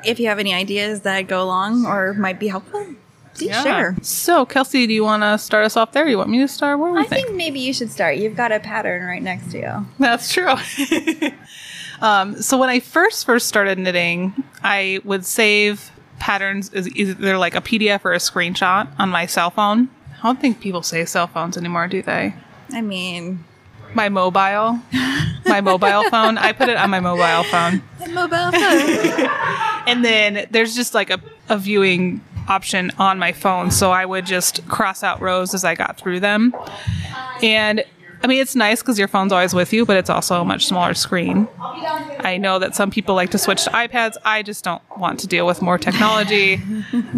If 0.05 0.21
you 0.21 0.29
have 0.29 0.39
any 0.39 0.55
ideas 0.55 1.01
that 1.03 1.23
go 1.27 1.43
along 1.43 1.87
or 1.87 2.15
might 2.15 2.39
be 2.39 2.49
helpful, 2.49 2.95
please 3.37 3.63
share. 3.63 3.97
So, 4.03 4.45
Kelsey, 4.47 4.87
do 4.87 4.95
you 4.95 5.05
want 5.05 5.23
to 5.23 5.39
start 5.39 5.65
us 5.65 5.77
off 5.77 5.93
there? 5.93 6.07
You 6.09 6.19
want 6.19 6.31
me 6.31 6.39
to 6.39 6.49
start? 6.49 6.79
What 6.79 6.93
do 6.93 6.99
I 6.99 7.05
think? 7.05 7.27
think 7.27 7.37
maybe 7.37 7.61
you 7.61 7.73
should 7.73 7.91
start. 7.91 8.17
You've 8.17 8.37
got 8.37 8.53
a 8.53 8.61
pattern 8.61 9.03
right 9.05 9.23
next 9.23 9.51
to 9.53 9.59
you. 9.59 9.87
That's 9.99 10.33
true. 10.33 10.55
um, 12.01 12.41
so 12.41 12.59
when 12.59 12.69
I 12.69 12.81
first 12.81 13.25
first 13.27 13.47
started 13.47 13.79
knitting, 13.79 14.33
I 14.63 15.01
would 15.05 15.25
save 15.25 15.91
patterns 16.19 16.73
as 16.73 16.89
either 16.97 17.39
like 17.39 17.55
a 17.55 17.61
PDF 17.61 18.05
or 18.05 18.13
a 18.13 18.19
screenshot 18.19 18.89
on 18.99 19.11
my 19.11 19.27
cell 19.27 19.51
phone. 19.51 19.89
I 20.19 20.23
don't 20.23 20.41
think 20.41 20.61
people 20.61 20.83
say 20.83 21.05
cell 21.05 21.27
phones 21.27 21.57
anymore, 21.57 21.89
do 21.89 22.03
they? 22.03 22.35
I 22.73 22.81
mean, 22.81 23.45
My 23.95 24.09
mobile, 24.09 24.81
my 25.47 25.61
mobile 25.61 26.05
phone. 26.11 26.39
I 26.39 26.53
put 26.53 26.69
it 26.69 26.77
on 26.77 26.91
my 26.91 27.01
mobile 27.01 27.45
phone, 27.45 27.83
the 28.01 28.09
mobile 28.09 28.51
phone. 28.51 29.29
and 29.87 30.05
then 30.05 30.47
there's 30.51 30.75
just 30.75 30.95
like 30.95 31.11
a, 31.11 31.21
a 31.49 31.57
viewing 31.59 32.21
option 32.49 32.91
on 32.99 33.19
my 33.19 33.33
phone. 33.33 33.71
So 33.71 33.91
I 33.93 34.05
would 34.05 34.27
just 34.27 34.67
cross 34.69 35.03
out 35.03 35.21
rows 35.21 35.55
as 35.55 35.65
I 35.65 35.75
got 35.75 35.99
through 35.99 36.21
them. 36.21 36.55
And 37.43 37.85
I 38.23 38.27
mean, 38.29 38.41
it's 38.41 38.57
nice 38.57 38.81
because 38.83 38.99
your 38.99 39.09
phone's 39.09 39.31
always 39.33 39.55
with 39.55 39.73
you, 39.73 39.85
but 39.85 39.97
it's 39.97 40.11
also 40.11 40.41
a 40.41 40.45
much 40.45 40.67
smaller 40.67 40.95
screen. 40.95 41.47
I 41.61 42.39
know 42.41 42.59
that 42.59 42.75
some 42.75 42.91
people 42.91 43.15
like 43.15 43.31
to 43.31 43.39
switch 43.39 43.65
to 43.65 43.71
iPads. 43.71 44.15
I 44.25 44.43
just 44.43 44.65
don't 44.65 44.83
want 44.97 45.21
to 45.21 45.27
deal 45.27 45.47
with 45.47 45.61
more 45.63 45.79
technology. 45.79 46.55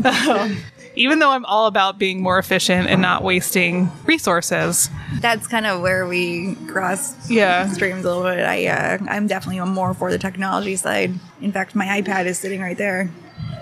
Um, 0.05 0.59
even 0.97 1.21
though 1.21 1.31
I'm 1.31 1.45
all 1.45 1.67
about 1.67 1.99
being 1.99 2.21
more 2.21 2.39
efficient 2.39 2.89
and 2.89 3.01
not 3.01 3.23
wasting 3.23 3.91
resources. 4.05 4.91
That's 5.21 5.47
kind 5.47 5.65
of 5.67 5.81
where 5.81 6.07
we 6.07 6.57
cross 6.67 7.31
Yeah. 7.31 7.69
streams 7.69 8.05
a 8.05 8.09
little 8.09 8.25
bit. 8.25 8.45
I 8.45 8.67
uh, 8.67 8.99
I'm 9.09 9.29
definitely 9.29 9.61
more 9.71 9.95
for 9.95 10.11
the 10.11 10.19
technology 10.19 10.75
side. 10.77 11.15
In 11.41 11.53
fact, 11.53 11.77
my 11.77 11.87
iPad 12.03 12.27
is 12.27 12.39
sitting 12.39 12.61
right 12.61 12.77
there. 12.77 13.09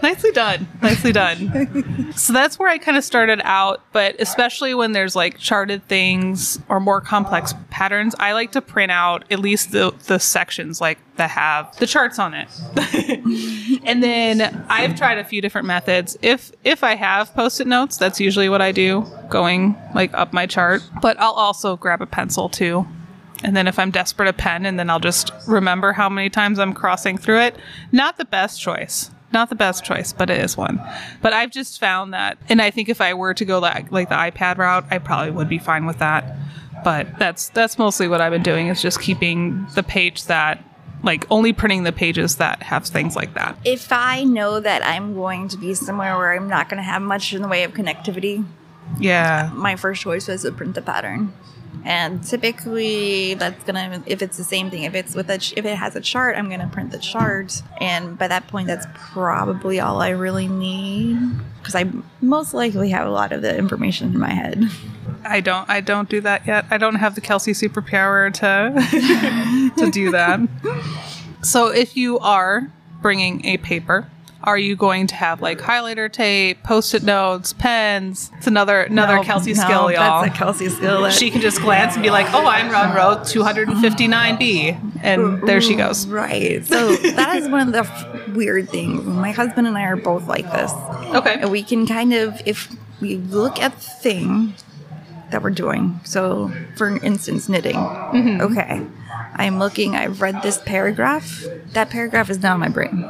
Nicely 0.06 0.30
done. 0.30 0.68
Nicely 0.82 1.10
done. 1.10 2.12
so 2.16 2.32
that's 2.32 2.60
where 2.60 2.68
I 2.68 2.78
kind 2.78 2.96
of 2.96 3.02
started 3.02 3.40
out, 3.42 3.82
but 3.90 4.14
especially 4.20 4.72
when 4.72 4.92
there's 4.92 5.16
like 5.16 5.36
charted 5.36 5.82
things 5.88 6.60
or 6.68 6.78
more 6.78 7.00
complex 7.00 7.54
patterns, 7.70 8.14
I 8.20 8.32
like 8.32 8.52
to 8.52 8.62
print 8.62 8.92
out 8.92 9.24
at 9.32 9.40
least 9.40 9.72
the, 9.72 9.92
the 10.06 10.20
sections 10.20 10.80
like 10.80 10.98
that 11.16 11.30
have 11.30 11.76
the 11.78 11.88
charts 11.88 12.20
on 12.20 12.34
it. 12.34 12.48
and 13.84 14.00
then 14.00 14.64
I've 14.68 14.94
tried 14.94 15.18
a 15.18 15.24
few 15.24 15.42
different 15.42 15.66
methods. 15.66 16.16
If 16.22 16.52
if 16.62 16.84
I 16.84 16.94
have 16.94 17.34
post-it 17.34 17.66
notes, 17.66 17.96
that's 17.96 18.20
usually 18.20 18.48
what 18.48 18.62
I 18.62 18.70
do, 18.70 19.04
going 19.28 19.76
like 19.92 20.14
up 20.14 20.32
my 20.32 20.46
chart. 20.46 20.88
But 21.02 21.18
I'll 21.18 21.32
also 21.32 21.76
grab 21.76 22.00
a 22.00 22.06
pencil 22.06 22.48
too. 22.48 22.86
And 23.42 23.56
then 23.56 23.66
if 23.66 23.76
I'm 23.76 23.90
desperate, 23.90 24.28
a 24.28 24.32
pen, 24.32 24.66
and 24.66 24.78
then 24.78 24.88
I'll 24.88 25.00
just 25.00 25.32
remember 25.48 25.92
how 25.92 26.08
many 26.08 26.30
times 26.30 26.60
I'm 26.60 26.72
crossing 26.72 27.18
through 27.18 27.40
it. 27.40 27.56
Not 27.90 28.18
the 28.18 28.24
best 28.24 28.60
choice. 28.60 29.10
Not 29.36 29.50
the 29.50 29.54
best 29.54 29.84
choice, 29.84 30.14
but 30.14 30.30
it 30.30 30.40
is 30.40 30.56
one. 30.56 30.80
But 31.20 31.34
I've 31.34 31.50
just 31.50 31.78
found 31.78 32.14
that, 32.14 32.38
and 32.48 32.62
I 32.62 32.70
think 32.70 32.88
if 32.88 33.02
I 33.02 33.12
were 33.12 33.34
to 33.34 33.44
go 33.44 33.58
like, 33.58 33.92
like 33.92 34.08
the 34.08 34.14
iPad 34.14 34.56
route, 34.56 34.86
I 34.90 34.96
probably 34.96 35.30
would 35.30 35.46
be 35.50 35.58
fine 35.58 35.84
with 35.84 35.98
that. 35.98 36.24
But 36.82 37.18
that's 37.18 37.50
that's 37.50 37.78
mostly 37.78 38.08
what 38.08 38.22
I've 38.22 38.32
been 38.32 38.42
doing 38.42 38.68
is 38.68 38.80
just 38.80 38.98
keeping 38.98 39.66
the 39.74 39.82
page 39.82 40.24
that, 40.24 40.64
like, 41.02 41.26
only 41.30 41.52
printing 41.52 41.82
the 41.82 41.92
pages 41.92 42.36
that 42.36 42.62
have 42.62 42.86
things 42.86 43.14
like 43.14 43.34
that. 43.34 43.58
If 43.62 43.92
I 43.92 44.24
know 44.24 44.58
that 44.58 44.82
I'm 44.86 45.12
going 45.14 45.48
to 45.48 45.58
be 45.58 45.74
somewhere 45.74 46.16
where 46.16 46.32
I'm 46.32 46.48
not 46.48 46.70
going 46.70 46.78
to 46.78 46.82
have 46.82 47.02
much 47.02 47.34
in 47.34 47.42
the 47.42 47.48
way 47.48 47.62
of 47.64 47.72
connectivity, 47.74 48.42
Yeah. 48.98 49.50
my 49.52 49.76
first 49.76 50.00
choice 50.00 50.28
was 50.28 50.42
to 50.42 50.52
print 50.52 50.74
the 50.74 50.80
pattern. 50.82 51.34
And 51.84 52.22
typically, 52.24 53.34
that's 53.34 53.62
gonna 53.64 54.02
if 54.06 54.22
it's 54.22 54.36
the 54.36 54.44
same 54.44 54.70
thing. 54.70 54.82
If 54.82 54.94
it's 54.94 55.14
with 55.14 55.30
a 55.30 55.34
if 55.34 55.64
it 55.64 55.76
has 55.76 55.96
a 55.96 56.00
chart, 56.00 56.36
I'm 56.36 56.48
gonna 56.50 56.68
print 56.72 56.90
the 56.90 56.98
chart. 56.98 57.62
And 57.80 58.18
by 58.18 58.28
that 58.28 58.48
point, 58.48 58.66
that's 58.66 58.86
probably 58.94 59.80
all 59.80 60.00
I 60.00 60.10
really 60.10 60.48
need 60.48 61.18
because 61.58 61.74
I 61.74 61.90
most 62.20 62.54
likely 62.54 62.90
have 62.90 63.06
a 63.06 63.10
lot 63.10 63.32
of 63.32 63.42
the 63.42 63.56
information 63.56 64.12
in 64.14 64.18
my 64.18 64.30
head. 64.30 64.68
I 65.24 65.40
don't 65.40 65.68
I 65.68 65.80
don't 65.80 66.08
do 66.08 66.20
that 66.22 66.46
yet. 66.46 66.66
I 66.70 66.78
don't 66.78 66.96
have 66.96 67.14
the 67.14 67.20
Kelsey 67.20 67.52
superpower 67.52 68.32
to 68.34 69.70
to 69.84 69.90
do 69.90 70.10
that. 70.12 70.40
So 71.42 71.68
if 71.68 71.96
you 71.96 72.18
are 72.18 72.72
bringing 73.00 73.44
a 73.44 73.58
paper, 73.58 74.10
are 74.46 74.56
you 74.56 74.76
going 74.76 75.08
to 75.08 75.14
have 75.16 75.42
like 75.42 75.58
highlighter 75.58 76.10
tape, 76.10 76.62
post-it 76.62 77.02
notes, 77.02 77.52
pens? 77.52 78.30
It's 78.38 78.46
another 78.46 78.82
another 78.82 79.16
No, 79.16 79.22
Kelsey 79.24 79.52
no, 79.54 79.60
skill, 79.62 79.90
y'all. 79.92 80.22
That's 80.22 80.34
a 80.34 80.38
Kelsey 80.38 80.68
skill. 80.68 81.02
that- 81.02 81.12
she 81.20 81.30
can 81.30 81.40
just 81.40 81.60
glance 81.60 81.94
and 81.94 82.02
be 82.02 82.10
like, 82.10 82.26
"Oh, 82.32 82.46
I'm 82.46 82.72
on 82.74 82.94
row 82.94 83.16
259B," 83.24 85.00
and 85.02 85.42
there 85.46 85.60
she 85.60 85.74
goes. 85.74 86.06
Right. 86.06 86.64
So 86.64 86.94
that 86.96 87.36
is 87.36 87.48
one 87.48 87.66
of 87.66 87.72
the 87.72 87.80
f- 87.80 88.28
weird 88.28 88.68
things. 88.70 89.04
My 89.04 89.32
husband 89.32 89.66
and 89.66 89.76
I 89.76 89.82
are 89.82 89.96
both 89.96 90.26
like 90.26 90.50
this. 90.52 90.72
Okay. 91.14 91.38
And 91.40 91.50
we 91.50 91.62
can 91.62 91.86
kind 91.86 92.12
of, 92.14 92.40
if 92.46 92.74
we 93.00 93.16
look 93.16 93.60
at 93.60 93.74
the 93.74 93.80
thing 93.80 94.54
that 95.30 95.42
we're 95.42 95.50
doing, 95.50 96.00
so 96.04 96.52
for 96.76 96.96
instance, 97.04 97.48
knitting. 97.48 97.74
Mm-hmm. 97.76 98.40
Okay. 98.42 98.86
I'm 99.38 99.58
looking, 99.58 99.94
I've 99.96 100.22
read 100.22 100.42
this 100.42 100.58
paragraph. 100.58 101.44
That 101.72 101.90
paragraph 101.90 102.30
is 102.30 102.38
now 102.42 102.54
in 102.54 102.60
my 102.60 102.68
brain. 102.68 103.04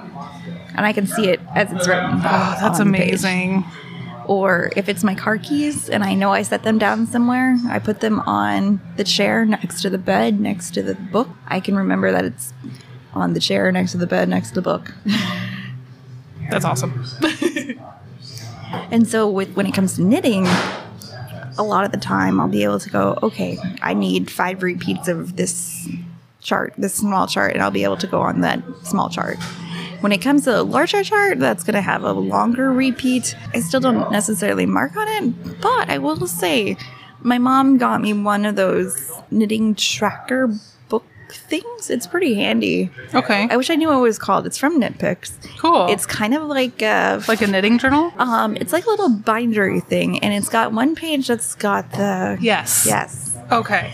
And 0.76 0.86
I 0.86 0.92
can 0.92 1.06
see 1.06 1.28
it 1.28 1.40
as 1.54 1.72
it's 1.72 1.88
written. 1.88 2.10
Oh, 2.16 2.56
that's 2.60 2.80
on 2.80 2.92
the 2.92 2.98
page. 2.98 3.08
amazing. 3.08 3.64
Or 4.26 4.70
if 4.76 4.88
it's 4.88 5.04
my 5.04 5.14
car 5.14 5.38
keys 5.38 5.88
and 5.88 6.04
I 6.04 6.14
know 6.14 6.32
I 6.32 6.42
set 6.42 6.64
them 6.64 6.78
down 6.78 7.06
somewhere, 7.06 7.56
I 7.68 7.78
put 7.78 8.00
them 8.00 8.20
on 8.20 8.80
the 8.96 9.04
chair 9.04 9.44
next 9.44 9.82
to 9.82 9.90
the 9.90 9.98
bed, 9.98 10.40
next 10.40 10.72
to 10.74 10.82
the 10.82 10.94
book. 10.94 11.28
I 11.46 11.60
can 11.60 11.76
remember 11.76 12.12
that 12.12 12.24
it's 12.24 12.52
on 13.14 13.32
the 13.32 13.40
chair 13.40 13.70
next 13.72 13.92
to 13.92 13.98
the 13.98 14.06
bed, 14.06 14.28
next 14.28 14.50
to 14.50 14.54
the 14.56 14.62
book. 14.62 14.92
That's 16.50 16.64
awesome. 16.64 17.04
And 18.90 19.06
so 19.06 19.28
with 19.28 19.54
when 19.56 19.66
it 19.66 19.74
comes 19.74 19.94
to 19.94 20.02
knitting, 20.02 20.46
a 21.58 21.62
lot 21.62 21.84
of 21.84 21.92
the 21.92 21.98
time 21.98 22.40
I'll 22.40 22.48
be 22.48 22.64
able 22.64 22.80
to 22.80 22.90
go, 22.90 23.18
okay, 23.22 23.58
I 23.82 23.94
need 23.94 24.30
five 24.30 24.62
repeats 24.62 25.08
of 25.08 25.36
this 25.36 25.88
chart, 26.40 26.74
this 26.76 26.94
small 26.94 27.26
chart, 27.26 27.54
and 27.54 27.62
I'll 27.62 27.70
be 27.70 27.84
able 27.84 27.96
to 27.98 28.06
go 28.06 28.20
on 28.20 28.40
that 28.42 28.62
small 28.84 29.08
chart. 29.08 29.38
When 30.00 30.12
it 30.12 30.18
comes 30.18 30.44
to 30.44 30.60
a 30.60 30.62
larger 30.62 31.02
chart, 31.02 31.38
that's 31.38 31.64
going 31.64 31.74
to 31.74 31.80
have 31.80 32.02
a 32.02 32.12
longer 32.12 32.72
repeat. 32.72 33.34
I 33.54 33.60
still 33.60 33.80
don't 33.80 34.10
necessarily 34.12 34.66
mark 34.66 34.96
on 34.96 35.08
it, 35.08 35.60
but 35.60 35.88
I 35.90 35.98
will 35.98 36.26
say 36.26 36.76
my 37.20 37.38
mom 37.38 37.78
got 37.78 38.00
me 38.00 38.12
one 38.12 38.44
of 38.44 38.56
those 38.56 39.12
knitting 39.30 39.74
tracker 39.74 40.54
book 40.88 41.04
things. 41.30 41.90
It's 41.90 42.06
pretty 42.06 42.34
handy. 42.34 42.90
Okay. 43.14 43.48
I 43.50 43.56
wish 43.56 43.70
I 43.70 43.74
knew 43.74 43.88
what 43.88 43.96
it 43.98 44.00
was 44.02 44.18
called. 44.18 44.46
It's 44.46 44.58
from 44.58 44.80
Knitpicks. 44.80 45.32
Cool. 45.58 45.86
It's 45.88 46.06
kind 46.06 46.34
of 46.34 46.42
like 46.44 46.82
a 46.82 47.22
like 47.26 47.40
a 47.42 47.46
knitting 47.46 47.78
journal? 47.78 48.12
um, 48.18 48.56
it's 48.56 48.72
like 48.72 48.86
a 48.86 48.90
little 48.90 49.08
bindery 49.10 49.80
thing, 49.80 50.18
and 50.20 50.32
it's 50.34 50.48
got 50.48 50.72
one 50.72 50.94
page 50.94 51.26
that's 51.28 51.54
got 51.56 51.90
the 51.92 52.38
Yes. 52.40 52.84
yes. 52.86 53.36
Okay. 53.50 53.92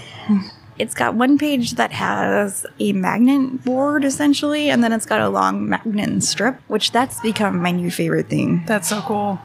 It's 0.79 0.95
got 0.95 1.15
one 1.15 1.37
page 1.39 1.73
that 1.73 1.93
has 1.93 2.65
a 2.81 2.93
magnet 2.93 3.65
board 3.65 4.05
essentially, 4.05 4.71
and 4.71 4.83
then 4.83 4.93
it's 4.93 5.07
got 5.07 5.21
a 5.21 5.29
long 5.29 5.69
magnet 5.69 6.23
strip, 6.23 6.61
which 6.69 6.93
that's 6.93 7.21
become 7.21 7.61
my 7.61 7.71
new 7.71 7.91
favorite 7.91 8.29
thing, 8.29 8.63
That's 8.67 8.89
so 8.89 9.01
cool. 9.03 9.39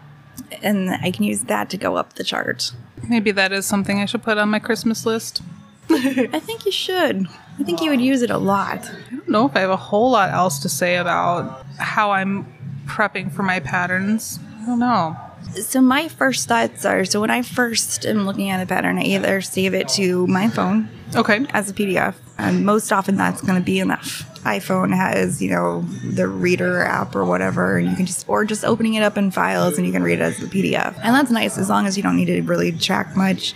and 0.61 0.91
I 0.91 1.11
can 1.11 1.23
use 1.25 1.41
that 1.43 1.69
to 1.71 1.77
go 1.77 1.95
up 1.97 2.13
the 2.13 2.23
chart. 2.23 2.71
Maybe 3.09 3.31
that 3.31 3.51
is 3.51 3.65
something 3.65 3.99
I 3.99 4.05
should 4.05 4.23
put 4.23 4.37
on 4.37 4.49
my 4.49 4.59
Christmas 4.59 5.05
list. 5.05 5.41
I 5.89 6.39
think 6.39 6.65
you 6.65 6.71
should. 6.71 7.27
I 7.59 7.63
think 7.63 7.81
you 7.81 7.89
would 7.89 8.01
use 8.01 8.21
it 8.21 8.29
a 8.29 8.37
lot. 8.37 8.85
I 8.85 9.15
don't 9.15 9.29
know 9.29 9.45
if 9.47 9.55
I 9.55 9.59
have 9.61 9.69
a 9.69 9.77
whole 9.77 10.11
lot 10.11 10.29
else 10.31 10.59
to 10.59 10.69
say 10.69 10.95
about 10.97 11.65
how 11.77 12.11
I'm 12.11 12.45
prepping 12.85 13.31
for 13.31 13.43
my 13.43 13.59
patterns. 13.59 14.39
I 14.61 14.65
don't 14.65 14.79
know. 14.79 15.15
So 15.61 15.81
my 15.81 16.07
first 16.07 16.47
thoughts 16.47 16.83
are: 16.85 17.05
so 17.05 17.21
when 17.21 17.29
I 17.31 17.41
first 17.41 18.05
am 18.05 18.25
looking 18.25 18.49
at 18.49 18.61
a 18.61 18.65
pattern, 18.65 18.97
I 18.97 19.03
either 19.03 19.41
save 19.41 19.73
it 19.73 19.87
to 19.89 20.27
my 20.27 20.49
phone 20.49 20.89
Okay. 21.15 21.45
as 21.51 21.69
a 21.69 21.73
PDF. 21.73 22.15
And 22.37 22.65
most 22.65 22.91
often 22.91 23.15
that's 23.15 23.41
going 23.41 23.59
to 23.59 23.65
be 23.65 23.79
enough. 23.79 24.23
iPhone 24.43 24.95
has, 24.95 25.41
you 25.41 25.49
know, 25.49 25.81
the 26.03 26.27
reader 26.27 26.83
app 26.83 27.15
or 27.15 27.25
whatever, 27.25 27.77
and 27.77 27.89
you 27.89 27.95
can 27.95 28.05
just, 28.05 28.27
or 28.29 28.45
just 28.45 28.63
opening 28.63 28.93
it 28.93 29.01
up 29.01 29.17
in 29.17 29.31
files 29.31 29.77
and 29.77 29.87
you 29.87 29.91
can 29.91 30.03
read 30.03 30.19
it 30.19 30.21
as 30.21 30.41
a 30.43 30.47
PDF. 30.47 30.95
And 31.03 31.15
that's 31.15 31.31
nice 31.31 31.57
as 31.57 31.69
long 31.69 31.87
as 31.87 31.97
you 31.97 32.03
don't 32.03 32.15
need 32.15 32.25
to 32.25 32.41
really 32.43 32.71
track 32.71 33.15
much. 33.15 33.53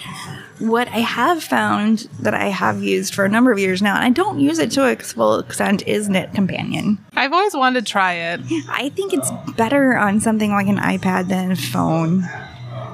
What 0.59 0.87
I 0.89 0.99
have 0.99 1.43
found 1.43 2.07
that 2.19 2.33
I 2.35 2.45
have 2.45 2.83
used 2.83 3.13
for 3.15 3.25
a 3.25 3.29
number 3.29 3.51
of 3.51 3.57
years 3.59 3.81
now, 3.81 3.95
and 3.95 4.03
I 4.03 4.09
don't 4.09 4.39
use 4.39 4.59
it 4.59 4.71
to 4.71 4.87
its 4.87 5.13
full 5.13 5.39
extent, 5.39 5.87
is 5.87 6.07
Knit 6.09 6.33
Companion. 6.33 7.03
I've 7.15 7.33
always 7.33 7.55
wanted 7.55 7.85
to 7.85 7.91
try 7.91 8.13
it. 8.13 8.41
I 8.69 8.89
think 8.89 9.13
it's 9.13 9.31
better 9.55 9.95
on 9.97 10.19
something 10.19 10.51
like 10.51 10.67
an 10.67 10.77
iPad 10.77 11.29
than 11.29 11.51
a 11.51 11.55
phone. 11.55 12.23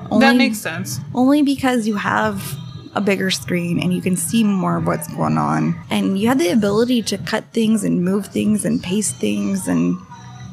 Only, 0.10 0.26
That 0.26 0.36
makes 0.38 0.60
sense. 0.60 1.00
only 1.14 1.42
because 1.42 1.88
you 1.88 1.96
have 1.98 2.58
a 2.98 3.02
bigger 3.02 3.30
screen 3.30 3.80
and 3.80 3.94
you 3.94 4.02
can 4.02 4.18
see 4.18 4.44
more 4.44 4.78
of 4.78 4.88
what's 4.88 5.08
going 5.14 5.38
on. 5.38 5.80
And 5.90 6.20
you 6.20 6.28
have 6.28 6.40
the 6.40 6.50
ability 6.50 7.04
to 7.04 7.18
cut 7.20 7.46
things 7.54 7.84
and 7.84 8.04
move 8.04 8.26
things 8.26 8.66
and 8.66 8.82
paste 8.82 9.16
things 9.18 9.68
and 9.68 9.96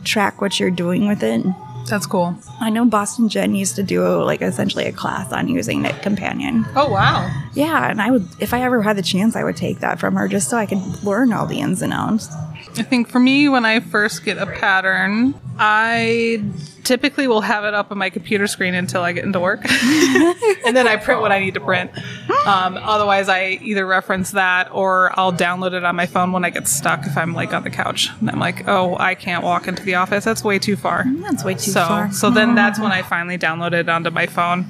track 0.05 0.41
what 0.43 0.61
you're 0.61 0.71
doing 0.71 1.09
with 1.09 1.23
it. 1.23 1.45
That's 1.89 2.07
cool. 2.07 2.37
I 2.61 2.71
know 2.71 2.85
Boston 2.85 3.29
Jen 3.29 3.55
used 3.55 3.77
to 3.77 3.83
do 3.83 4.23
like 4.23 4.43
essentially 4.43 4.85
a 4.85 4.93
class 4.93 5.33
on 5.33 5.49
using 5.49 5.83
Knit 5.83 6.03
Companion. 6.03 6.67
Oh, 6.77 6.91
wow. 6.91 7.31
Yeah, 7.55 7.91
and 7.91 8.01
I 8.01 8.11
would, 8.11 8.27
if 8.41 8.55
I 8.55 8.63
ever 8.63 8.83
had 8.83 8.97
the 8.97 9.03
chance, 9.03 9.37
I 9.37 9.45
would 9.45 9.57
take 9.57 9.81
that 9.81 9.99
from 9.99 10.15
her 10.17 10.29
just 10.29 10.49
so 10.51 10.57
I 10.57 10.67
could 10.67 10.79
learn 11.03 11.33
all 11.33 11.47
the 11.47 11.61
ins 11.61 11.83
and 11.83 11.93
outs. 11.93 12.29
I 12.77 12.83
think 12.83 13.09
for 13.09 13.21
me, 13.21 13.49
when 13.49 13.65
I 13.65 13.81
first 13.81 14.25
get 14.25 14.39
a 14.39 14.47
pattern, 14.47 15.35
I 15.59 16.43
typically 16.85 17.27
will 17.27 17.41
have 17.41 17.65
it 17.65 17.75
up 17.75 17.91
on 17.91 17.99
my 17.99 18.11
computer 18.11 18.47
screen 18.47 18.75
until 18.75 19.03
I 19.03 19.13
get 19.13 19.25
into 19.25 19.41
work. 19.41 19.61
and 19.71 20.77
then 20.77 20.87
I 20.87 20.97
print 20.97 21.21
what 21.21 21.33
I 21.33 21.39
need 21.39 21.55
to 21.55 21.61
print. 21.61 21.91
Um, 22.47 22.77
otherwise, 22.77 23.29
I 23.29 23.59
either 23.63 23.87
reference 23.87 24.33
that 24.33 24.71
or 24.73 25.19
I'll 25.19 25.33
download 25.33 25.73
it 25.73 25.85
on 25.85 25.97
my 25.97 26.07
phone 26.07 26.33
when 26.33 26.45
I 26.45 26.51
get 26.51 26.69
stuck 26.69 27.07
if 27.07 27.17
I'm 27.17 27.33
like 27.33 27.53
on 27.53 27.65
the 27.65 27.71
couch. 27.71 28.11
And 28.21 28.31
I'm 28.31 28.39
like, 28.39 28.69
oh, 28.69 28.97
I 28.99 29.15
can't 29.15 29.45
walk 29.45 29.67
into 29.67 29.83
the 29.83 29.95
office. 29.95 30.25
That's 30.25 30.45
way 30.45 30.59
too 30.59 30.77
far. 30.77 31.05
That's 31.07 31.45
way 31.45 31.55
too 31.55 31.71
so, 31.71 31.87
far. 31.87 32.13
so 32.13 32.31
then 32.31 32.55
that's 32.55 32.79
when 32.79 32.93
I 32.93 33.03
finally 33.03 33.39
downloaded 33.39 33.81
it 33.81 33.89
onto 33.89 34.11
my 34.11 34.27
phone. 34.27 34.67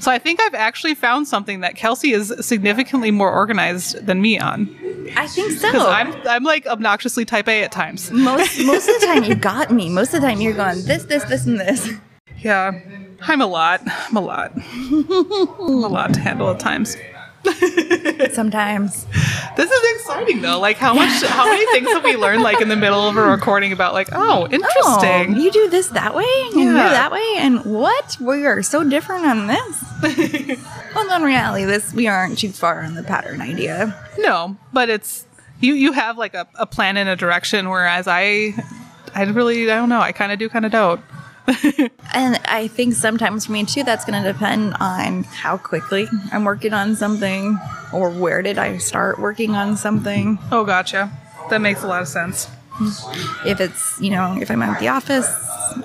So 0.00 0.10
I 0.10 0.18
think 0.18 0.40
I've 0.40 0.54
actually 0.54 0.94
found 0.94 1.26
something 1.26 1.60
that 1.60 1.74
Kelsey 1.74 2.12
is 2.12 2.32
significantly 2.40 3.10
more 3.10 3.32
organized 3.32 4.06
than 4.06 4.20
me 4.20 4.38
on. 4.38 4.68
I 5.16 5.26
think 5.26 5.52
so. 5.52 5.70
Because 5.70 5.86
I'm 5.86 6.14
I'm 6.26 6.44
like 6.44 6.66
obnoxiously 6.66 7.24
type 7.24 7.48
A 7.48 7.62
at 7.64 7.72
times. 7.72 8.10
most 8.10 8.58
most 8.64 8.88
of 8.88 9.00
the 9.00 9.06
time 9.06 9.24
you 9.24 9.34
got 9.34 9.70
me. 9.70 9.88
Most 9.88 10.14
of 10.14 10.20
the 10.20 10.26
time 10.26 10.40
you're 10.40 10.52
going 10.52 10.82
this, 10.84 11.04
this, 11.04 11.24
this, 11.24 11.46
and 11.46 11.58
this. 11.58 11.90
Yeah, 12.38 12.78
I'm 13.22 13.40
a 13.40 13.46
lot. 13.46 13.80
I'm 13.86 14.16
a 14.16 14.20
lot. 14.20 14.52
I'm 14.54 15.84
a 15.84 15.88
lot 15.88 16.14
to 16.14 16.20
handle 16.20 16.50
at 16.50 16.60
times. 16.60 16.96
Sometimes. 18.32 19.06
This 19.56 19.70
is 19.70 19.96
exciting 20.00 20.42
though. 20.42 20.58
Like 20.60 20.76
how 20.76 20.94
much, 20.94 21.22
how 21.24 21.44
many 21.46 21.64
things 21.72 21.88
have 21.92 22.04
we 22.04 22.16
learned 22.16 22.42
like 22.42 22.60
in 22.60 22.68
the 22.68 22.76
middle 22.76 23.08
of 23.08 23.16
a 23.16 23.22
recording 23.22 23.72
about 23.72 23.92
like, 23.94 24.08
oh, 24.12 24.42
Oh, 24.42 24.48
interesting. 24.50 25.36
you 25.40 25.50
do 25.50 25.68
this 25.70 25.88
that 25.88 26.14
way 26.14 26.24
and 26.46 26.54
you 26.60 26.74
Yeah. 26.74 26.88
that 26.90 27.12
way, 27.12 27.34
and 27.38 27.64
what? 27.64 28.16
We 28.20 28.44
are 28.46 28.62
so 28.62 28.84
different 28.84 29.24
on 29.26 29.46
this. 29.46 29.84
well, 30.94 31.16
in 31.16 31.22
reality, 31.22 31.64
this 31.64 31.92
we 31.94 32.06
aren't 32.06 32.38
too 32.38 32.50
far 32.50 32.82
on 32.82 32.94
the 32.94 33.02
pattern 33.02 33.40
idea. 33.40 33.94
No, 34.18 34.56
but 34.72 34.88
it's 34.90 35.24
you. 35.60 35.74
You 35.74 35.92
have 35.92 36.18
like 36.18 36.34
a, 36.34 36.46
a 36.56 36.66
plan 36.66 36.96
and 36.96 37.08
a 37.08 37.16
direction, 37.16 37.68
whereas 37.70 38.06
I, 38.08 38.54
I 39.14 39.22
really, 39.24 39.70
I 39.70 39.76
don't 39.76 39.88
know. 39.88 40.00
I 40.00 40.12
kind 40.12 40.32
of 40.32 40.38
do, 40.38 40.48
kind 40.48 40.66
of 40.66 40.72
don't. 40.72 41.00
And 42.14 42.40
I 42.46 42.68
think 42.68 42.94
sometimes 42.94 43.46
for 43.46 43.52
me 43.52 43.64
too, 43.64 43.82
that's 43.82 44.04
going 44.04 44.22
to 44.22 44.32
depend 44.32 44.74
on 44.80 45.24
how 45.24 45.58
quickly 45.58 46.08
I'm 46.32 46.44
working 46.44 46.72
on 46.72 46.96
something 46.96 47.58
or 47.92 48.08
where 48.10 48.40
did 48.42 48.56
I 48.58 48.78
start 48.78 49.18
working 49.18 49.54
on 49.54 49.76
something. 49.76 50.38
Oh, 50.50 50.64
gotcha. 50.64 51.10
That 51.50 51.60
makes 51.60 51.82
a 51.82 51.86
lot 51.86 52.00
of 52.00 52.08
sense. 52.08 52.48
If 53.44 53.60
it's, 53.60 54.00
you 54.00 54.10
know, 54.10 54.38
if 54.40 54.50
I'm 54.50 54.62
at 54.62 54.80
the 54.80 54.88
office 54.88 55.28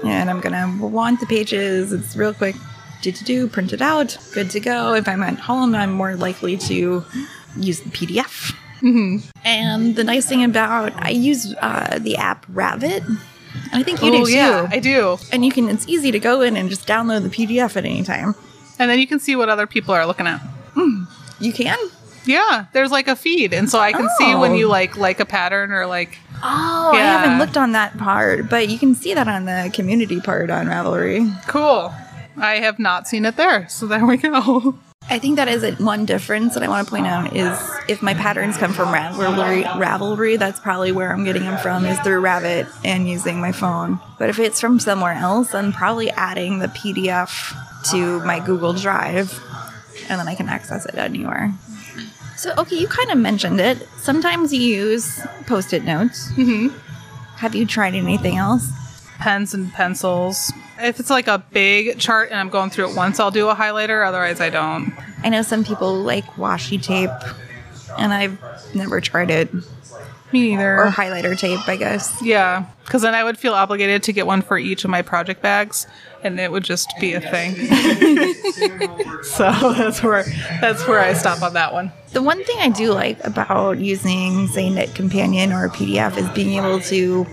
and 0.06 0.30
I'm 0.30 0.40
going 0.40 0.54
to 0.54 0.86
want 0.86 1.20
the 1.20 1.26
pages, 1.26 1.92
it's 1.92 2.16
real 2.16 2.34
quick. 2.34 2.56
Do 3.02 3.12
to 3.12 3.24
do, 3.24 3.48
print 3.48 3.74
it 3.74 3.82
out, 3.82 4.18
good 4.34 4.50
to 4.52 4.60
go. 4.60 4.94
If 4.94 5.08
I'm 5.08 5.24
at 5.24 5.40
home, 5.40 5.74
I'm 5.76 5.92
more 5.92 6.16
likely 6.16 6.56
to 6.58 7.04
use 7.58 7.80
the 7.82 7.90
PDF. 7.90 8.56
And 9.44 9.96
the 9.96 10.04
nice 10.04 10.28
thing 10.28 10.44
about 10.44 10.94
I 10.96 11.10
use 11.10 11.54
uh, 11.62 11.98
the 12.00 12.16
app 12.18 12.46
Ravit, 12.48 13.04
and 13.72 13.82
I 13.82 13.84
think 13.84 14.02
you 14.02 14.10
oh, 14.10 14.18
do 14.20 14.26
too. 14.26 14.32
yeah, 14.32 14.68
I 14.72 14.80
do. 14.80 15.18
and 15.32 15.44
you 15.46 15.52
can 15.52 15.70
it's 15.70 15.88
easy 15.88 16.12
to 16.12 16.20
go 16.20 16.42
in 16.42 16.58
and 16.58 16.70
just 16.70 16.88
download 16.88 17.24
the 17.24 17.30
PDF 17.30 17.76
at 17.78 17.86
any 17.86 18.04
time. 18.04 18.36
And 18.80 18.90
then 18.90 19.00
you 19.00 19.08
can 19.08 19.20
see 19.20 19.36
what 19.36 19.50
other 19.50 19.68
people 19.68 19.94
are 19.94 20.06
looking 20.06 20.28
at. 20.28 20.42
Mm. 20.76 21.08
You 21.40 21.54
can. 21.54 21.78
Yeah, 22.26 22.66
there's 22.74 22.92
like 22.92 23.08
a 23.08 23.16
feed, 23.16 23.52
and 23.54 23.68
so 23.70 23.80
I 23.80 23.94
can 23.94 24.08
see 24.20 24.36
when 24.36 24.52
Oh. 24.52 24.56
you 24.56 24.68
like 24.68 24.96
like 24.98 25.20
a 25.20 25.26
pattern 25.26 25.72
or 25.72 25.86
like. 25.88 26.18
Oh, 26.44 26.92
I 26.94 26.98
haven't 26.98 27.38
looked 27.40 27.58
on 27.58 27.72
that 27.74 27.98
part, 27.98 28.50
but 28.50 28.68
you 28.70 28.80
can 28.80 28.96
see 28.96 29.14
that 29.14 29.28
on 29.28 29.46
the 29.46 29.72
community 29.74 30.20
part 30.20 30.50
on 30.50 30.68
Ravelry. 30.68 31.32
Cool. 31.48 31.94
I 32.38 32.56
have 32.56 32.80
not 32.80 33.08
seen 33.08 33.26
it 33.26 33.36
there, 33.38 33.68
so 33.70 33.86
there 33.88 34.06
we 34.06 34.18
go. 34.18 34.76
I 35.10 35.20
think 35.20 35.36
that 35.36 35.50
is 35.50 35.78
one 35.80 36.06
difference 36.06 36.54
that 36.54 36.64
I 36.64 36.70
want 36.70 36.88
to 36.88 36.90
point 36.92 37.06
out 37.06 37.36
is 37.36 37.60
if 37.90 38.02
my 38.02 38.14
patterns 38.14 38.56
come 38.58 38.72
from 38.72 38.90
Ravelry, 38.90 39.64
Ravelry, 39.64 40.40
that's 40.40 40.60
probably 40.60 40.94
where 40.94 41.12
I'm 41.12 41.26
getting 41.26 41.44
them 41.44 41.58
from 41.58 41.86
is 41.86 42.00
through 42.00 42.22
Ravit 42.22 42.72
and 42.86 43.10
using 43.10 43.42
my 43.42 43.52
phone. 43.52 44.00
But 44.18 44.30
if 44.30 44.40
it's 44.40 44.62
from 44.62 44.80
somewhere 44.80 45.14
else, 45.14 45.54
I'm 45.54 45.74
probably 45.74 46.12
adding 46.12 46.60
the 46.60 46.68
PDF 46.68 47.54
to 47.92 48.20
my 48.26 48.40
Google 48.40 48.74
Drive, 48.74 49.38
and 50.08 50.20
then 50.20 50.30
I 50.30 50.36
can 50.36 50.48
access 50.48 50.86
it 50.86 50.96
anywhere. 50.96 51.52
So, 52.38 52.54
okay, 52.58 52.78
you 52.78 52.88
kind 52.88 53.12
of 53.12 53.18
mentioned 53.18 53.60
it. 53.60 53.88
Sometimes 53.98 54.54
you 54.54 54.62
use 54.62 55.20
post-it 55.46 55.84
notes. 55.84 56.32
Mm-hmm. 56.32 56.70
Have 57.38 57.54
you 57.54 57.66
tried 57.66 57.96
anything 57.96 58.38
else? 58.38 58.72
Pens 59.22 59.54
and 59.54 59.72
pencils. 59.72 60.52
If 60.80 61.00
it's 61.00 61.12
like 61.12 61.28
a 61.28 61.38
big 61.52 62.00
chart 62.00 62.32
and 62.32 62.40
I'm 62.40 62.50
going 62.50 62.72
through 62.72 62.90
it 62.90 62.96
once, 62.96 63.20
I'll 63.20 63.32
do 63.32 63.50
a 63.50 63.56
highlighter. 63.56 64.06
Otherwise, 64.06 64.42
I 64.42 64.50
don't. 64.50 64.94
I 65.24 65.30
know 65.30 65.44
some 65.44 65.64
people 65.64 65.94
like 65.94 66.26
washi 66.34 66.82
tape, 66.82 67.12
and 68.00 68.12
I've 68.12 68.40
never 68.74 69.00
tried 69.00 69.30
it. 69.30 69.50
Me 70.32 70.56
neither. 70.56 70.78
Or 70.78 70.88
highlighter 70.88 71.38
tape, 71.38 71.68
I 71.68 71.76
guess. 71.76 72.22
Yeah, 72.22 72.66
because 72.86 73.02
then 73.02 73.14
I 73.16 73.24
would 73.24 73.38
feel 73.38 73.54
obligated 73.54 74.04
to 74.04 74.14
get 74.14 74.28
one 74.28 74.42
for 74.42 74.58
each 74.58 74.84
of 74.84 74.90
my 74.90 75.02
project 75.02 75.42
bags, 75.42 75.88
and 76.24 76.40
it 76.40 76.52
would 76.52 76.64
just 76.64 76.94
be 77.00 77.14
a 77.14 77.22
thing. 77.22 77.56
so 79.24 79.74
that's 79.74 80.02
where 80.04 80.24
that's 80.62 80.88
where 80.88 81.00
I 81.00 81.14
stop 81.14 81.42
on 81.42 81.54
that 81.54 81.74
one. 81.74 81.92
The 82.14 82.22
one 82.22 82.44
thing 82.44 82.58
I 82.60 82.70
do 82.70 82.92
like 82.92 83.24
about 83.26 83.80
using, 83.80 84.48
say, 84.48 84.70
Knit 84.70 84.94
Companion 84.96 85.54
or 85.54 85.66
a 85.66 85.70
PDF 85.70 86.18
is 86.18 86.28
being 86.30 86.58
able 86.58 86.80
to 86.82 87.26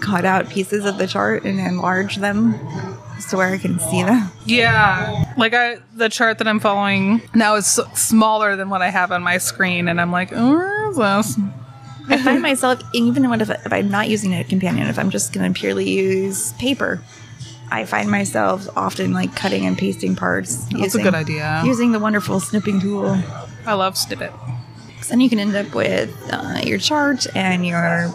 cut 0.00 0.24
out 0.24 0.48
pieces 0.48 0.84
of 0.84 0.98
the 0.98 1.06
chart 1.06 1.44
and 1.44 1.60
enlarge 1.60 2.16
them 2.16 2.54
so 3.20 3.36
where 3.36 3.48
I 3.48 3.58
can 3.58 3.78
see 3.78 4.02
them. 4.02 4.30
Yeah, 4.44 5.32
like 5.36 5.54
I 5.54 5.78
the 5.94 6.08
chart 6.08 6.38
that 6.38 6.48
I'm 6.48 6.60
following 6.60 7.22
now 7.34 7.56
is 7.56 7.66
smaller 7.94 8.56
than 8.56 8.70
what 8.70 8.82
I 8.82 8.90
have 8.90 9.12
on 9.12 9.22
my 9.22 9.38
screen, 9.38 9.88
and 9.88 10.00
I'm 10.00 10.12
like, 10.12 10.30
oh, 10.32 10.52
where 10.54 10.90
is 10.90 10.96
this? 10.96 11.38
I 12.08 12.18
find 12.22 12.42
myself, 12.42 12.80
even 12.92 13.28
when 13.28 13.40
if, 13.40 13.50
if 13.50 13.72
I'm 13.72 13.90
not 13.90 14.08
using 14.08 14.34
a 14.34 14.44
Companion, 14.44 14.86
if 14.88 14.98
I'm 14.98 15.10
just 15.10 15.32
going 15.32 15.52
to 15.52 15.58
purely 15.58 15.88
use 15.88 16.52
paper, 16.54 17.00
I 17.70 17.84
find 17.84 18.10
myself 18.10 18.66
often 18.76 19.12
like 19.12 19.36
cutting 19.36 19.66
and 19.66 19.76
pasting 19.76 20.16
parts. 20.16 20.64
That's 20.70 20.94
a 20.94 21.02
good 21.02 21.14
idea. 21.14 21.62
Using 21.66 21.92
the 21.92 21.98
wonderful 21.98 22.40
snipping 22.40 22.80
tool. 22.80 23.18
I 23.66 23.74
love 23.74 23.96
Snippet. 23.98 24.32
'Cause 24.96 25.08
then 25.08 25.20
you 25.20 25.28
can 25.28 25.38
end 25.38 25.54
up 25.54 25.74
with 25.74 26.10
uh, 26.32 26.60
your 26.64 26.78
chart 26.78 27.26
and 27.36 27.64
your 27.66 28.10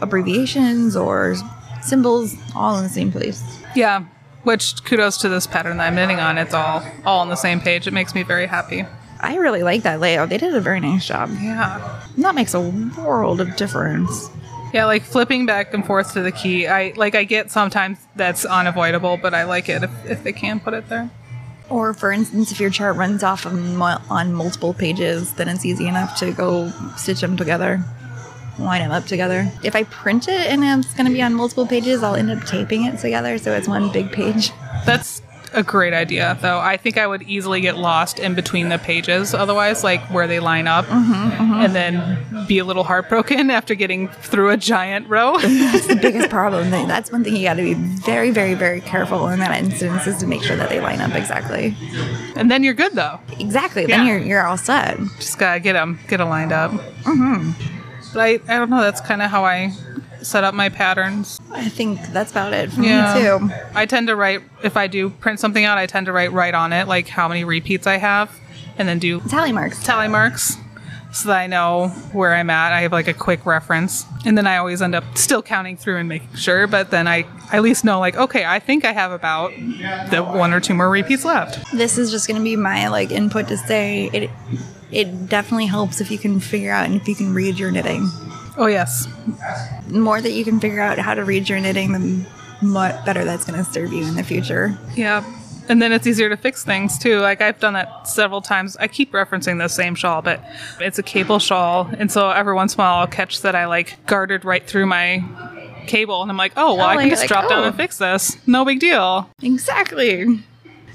abbreviations 0.00 0.94
or 0.96 1.34
symbols 1.82 2.36
all 2.54 2.76
in 2.76 2.84
the 2.84 2.88
same 2.90 3.10
place. 3.10 3.42
Yeah, 3.74 4.04
which 4.44 4.84
kudos 4.84 5.16
to 5.18 5.28
this 5.28 5.46
pattern 5.46 5.78
that 5.78 5.86
I'm 5.88 5.94
knitting 5.94 6.20
on. 6.20 6.38
It's 6.38 6.54
all 6.54 6.82
all 7.04 7.20
on 7.20 7.28
the 7.28 7.36
same 7.36 7.60
page. 7.60 7.86
It 7.86 7.92
makes 7.92 8.14
me 8.14 8.22
very 8.22 8.46
happy. 8.46 8.84
I 9.22 9.36
really 9.36 9.62
like 9.62 9.82
that 9.82 10.00
layout. 10.00 10.28
They 10.28 10.38
did 10.38 10.54
a 10.54 10.60
very 10.60 10.80
nice 10.80 11.06
job. 11.06 11.30
Yeah. 11.40 12.02
And 12.16 12.24
that 12.24 12.34
makes 12.34 12.54
a 12.54 12.60
world 12.60 13.40
of 13.40 13.54
difference. 13.56 14.30
Yeah, 14.74 14.86
like 14.86 15.02
flipping 15.02 15.46
back 15.46 15.74
and 15.74 15.84
forth 15.86 16.14
to 16.14 16.22
the 16.22 16.32
key. 16.32 16.66
I 16.66 16.92
like 16.96 17.14
I 17.14 17.24
get 17.24 17.50
sometimes 17.50 17.98
that's 18.16 18.44
unavoidable, 18.44 19.18
but 19.18 19.34
I 19.34 19.44
like 19.44 19.68
it 19.68 19.82
if, 19.82 20.06
if 20.06 20.24
they 20.24 20.32
can 20.32 20.60
put 20.60 20.74
it 20.74 20.88
there. 20.88 21.10
Or, 21.70 21.94
for 21.94 22.10
instance, 22.12 22.52
if 22.52 22.60
your 22.60 22.70
chart 22.70 22.96
runs 22.96 23.22
off 23.22 23.46
of 23.46 23.54
on 23.80 24.32
multiple 24.34 24.74
pages, 24.74 25.32
then 25.34 25.48
it's 25.48 25.64
easy 25.64 25.86
enough 25.86 26.18
to 26.18 26.32
go 26.32 26.70
stitch 26.96 27.20
them 27.20 27.36
together, 27.36 27.82
line 28.58 28.82
them 28.82 28.90
up 28.90 29.06
together. 29.06 29.50
If 29.62 29.74
I 29.74 29.84
print 29.84 30.28
it 30.28 30.48
and 30.50 30.62
it's 30.64 30.92
going 30.94 31.06
to 31.06 31.12
be 31.12 31.22
on 31.22 31.34
multiple 31.34 31.66
pages, 31.66 32.02
I'll 32.02 32.16
end 32.16 32.30
up 32.30 32.44
taping 32.44 32.84
it 32.84 32.98
together 32.98 33.38
so 33.38 33.52
it's 33.52 33.68
one 33.68 33.90
big 33.92 34.12
page. 34.12 34.50
That's 34.84 35.22
a 35.54 35.62
great 35.62 35.92
idea, 35.92 36.36
though. 36.40 36.58
I 36.58 36.76
think 36.76 36.98
I 36.98 37.06
would 37.06 37.22
easily 37.22 37.60
get 37.60 37.76
lost 37.76 38.18
in 38.18 38.34
between 38.34 38.68
the 38.68 38.78
pages 38.78 39.34
otherwise, 39.34 39.84
like 39.84 40.00
where 40.10 40.26
they 40.26 40.40
line 40.40 40.66
up, 40.66 40.84
mm-hmm, 40.86 41.12
mm-hmm. 41.12 41.54
and 41.54 41.74
then 41.74 42.46
be 42.46 42.58
a 42.58 42.64
little 42.64 42.84
heartbroken 42.84 43.50
after 43.58 43.74
getting 43.74 44.08
through 44.08 44.50
a 44.50 44.56
giant 44.56 45.08
row. 45.08 45.38
That's 45.40 45.86
the 45.86 45.96
biggest 45.96 46.30
problem. 46.30 46.70
That's 46.70 47.10
one 47.12 47.24
thing 47.24 47.36
you 47.36 47.44
got 47.44 47.54
to 47.54 47.62
be 47.62 47.74
very, 47.74 48.30
very, 48.30 48.54
very 48.54 48.80
careful 48.80 49.28
in 49.28 49.38
that 49.40 49.56
instance 49.56 50.06
is 50.06 50.18
to 50.18 50.26
make 50.26 50.42
sure 50.42 50.56
that 50.56 50.68
they 50.68 50.80
line 50.80 51.00
up 51.00 51.14
exactly. 51.14 51.76
and 52.36 52.50
then 52.50 52.62
you're 52.62 52.74
good, 52.74 52.92
though. 52.92 53.20
Exactly. 53.38 53.86
Then 53.86 54.06
you're 54.06 54.18
you're 54.18 54.46
all 54.46 54.56
set. 54.56 54.98
Just 55.16 55.38
gotta 55.38 55.60
get 55.60 55.74
them, 55.74 55.98
get 56.08 56.18
them 56.18 56.28
lined 56.28 56.52
up. 56.52 56.70
Mm-hmm. 56.70 57.50
But 58.12 58.20
I, 58.20 58.26
I 58.48 58.58
don't 58.58 58.70
know. 58.70 58.80
That's 58.80 59.00
kind 59.00 59.22
of 59.22 59.30
how 59.30 59.44
I 59.44 59.72
set 60.22 60.44
up 60.44 60.54
my 60.54 60.68
patterns. 60.68 61.38
I 61.50 61.68
think 61.68 62.00
that's 62.12 62.30
about 62.30 62.52
it 62.52 62.72
for 62.72 62.82
Yeah. 62.82 63.14
me 63.14 63.20
too. 63.22 63.50
I 63.74 63.86
tend 63.86 64.08
to 64.08 64.16
write 64.16 64.42
if 64.62 64.76
I 64.76 64.86
do 64.86 65.10
print 65.10 65.40
something 65.40 65.64
out. 65.64 65.78
I 65.78 65.86
tend 65.86 66.06
to 66.06 66.12
write 66.12 66.32
right 66.32 66.54
on 66.54 66.72
it, 66.72 66.88
like 66.88 67.08
how 67.08 67.28
many 67.28 67.44
repeats 67.44 67.86
I 67.86 67.96
have, 67.98 68.30
and 68.78 68.88
then 68.88 68.98
do 68.98 69.20
Tally 69.28 69.52
marks. 69.52 69.82
tally 69.82 70.08
marks 70.08 70.56
so 71.12 71.28
that 71.28 71.36
I 71.38 71.46
know 71.46 71.88
where 72.12 72.34
I'm 72.34 72.48
at. 72.48 72.72
I 72.72 72.80
have 72.82 72.92
like 72.92 73.06
a 73.08 73.12
quick 73.12 73.44
reference. 73.44 74.06
And 74.24 74.38
then 74.38 74.46
I 74.46 74.56
always 74.56 74.80
end 74.80 74.94
up 74.94 75.04
still 75.14 75.42
counting 75.42 75.76
through 75.76 75.98
and 75.98 76.08
making 76.08 76.34
sure, 76.36 76.66
but 76.66 76.90
then 76.90 77.06
I 77.06 77.26
I 77.52 77.56
at 77.56 77.62
least 77.62 77.84
know 77.84 78.00
like, 78.00 78.16
okay, 78.16 78.44
I 78.46 78.58
think 78.60 78.84
I 78.86 78.92
have 78.92 79.12
about 79.12 79.50
the 80.10 80.22
one 80.22 80.54
or 80.54 80.60
two 80.60 80.72
more 80.74 80.88
repeats 80.88 81.24
left. 81.24 81.58
This 81.72 81.98
is 81.98 82.10
just 82.10 82.26
going 82.26 82.38
to 82.38 82.44
be 82.44 82.56
my 82.56 82.88
like 82.88 83.10
input 83.10 83.48
to 83.48 83.58
say 83.58 84.08
it. 84.12 84.30
It 84.90 85.28
definitely 85.28 85.66
helps 85.66 86.00
if 86.02 86.10
you 86.10 86.18
can 86.18 86.38
figure 86.40 86.70
out 86.70 86.84
and 86.86 86.94
if 87.00 87.08
you 87.08 87.14
can 87.14 87.32
read 87.34 87.58
your 87.58 87.70
knitting. 87.70 88.08
Oh 88.56 88.66
yes. 88.66 89.06
The 89.88 89.98
more 89.98 90.20
that 90.20 90.32
you 90.32 90.44
can 90.44 90.60
figure 90.60 90.80
out 90.80 90.98
how 90.98 91.14
to 91.14 91.24
read 91.24 91.48
your 91.48 91.60
knitting, 91.60 91.92
the 91.92 92.26
much 92.64 93.04
better 93.04 93.24
that's 93.24 93.44
going 93.44 93.62
to 93.62 93.70
serve 93.70 93.92
you 93.92 94.04
in 94.04 94.14
the 94.14 94.22
future. 94.22 94.76
Yeah. 94.94 95.24
And 95.68 95.80
then 95.80 95.92
it's 95.92 96.06
easier 96.06 96.28
to 96.28 96.36
fix 96.36 96.64
things 96.64 96.98
too. 96.98 97.20
Like 97.20 97.40
I've 97.40 97.58
done 97.60 97.74
that 97.74 98.06
several 98.08 98.40
times. 98.42 98.76
I 98.78 98.88
keep 98.88 99.12
referencing 99.12 99.58
the 99.58 99.68
same 99.68 99.94
shawl, 99.94 100.20
but 100.22 100.42
it's 100.80 100.98
a 100.98 101.02
cable 101.02 101.38
shawl. 101.38 101.88
And 101.98 102.10
so 102.10 102.30
every 102.30 102.54
once 102.54 102.74
in 102.74 102.80
a 102.80 102.84
while 102.84 102.98
I'll 102.98 103.06
catch 103.06 103.42
that 103.42 103.54
I 103.54 103.66
like 103.66 104.04
gartered 104.06 104.44
right 104.44 104.66
through 104.66 104.86
my 104.86 105.24
cable 105.86 106.20
and 106.22 106.30
I'm 106.30 106.36
like, 106.36 106.52
oh, 106.56 106.74
well, 106.74 106.86
Oh, 106.86 106.88
I 106.88 106.96
can 106.96 107.08
just 107.10 107.22
like, 107.22 107.28
drop 107.28 107.48
down 107.48 107.64
oh. 107.64 107.68
and 107.68 107.76
fix 107.76 107.98
this. 107.98 108.36
No 108.46 108.64
big 108.64 108.80
deal. 108.80 109.30
Exactly. 109.42 110.40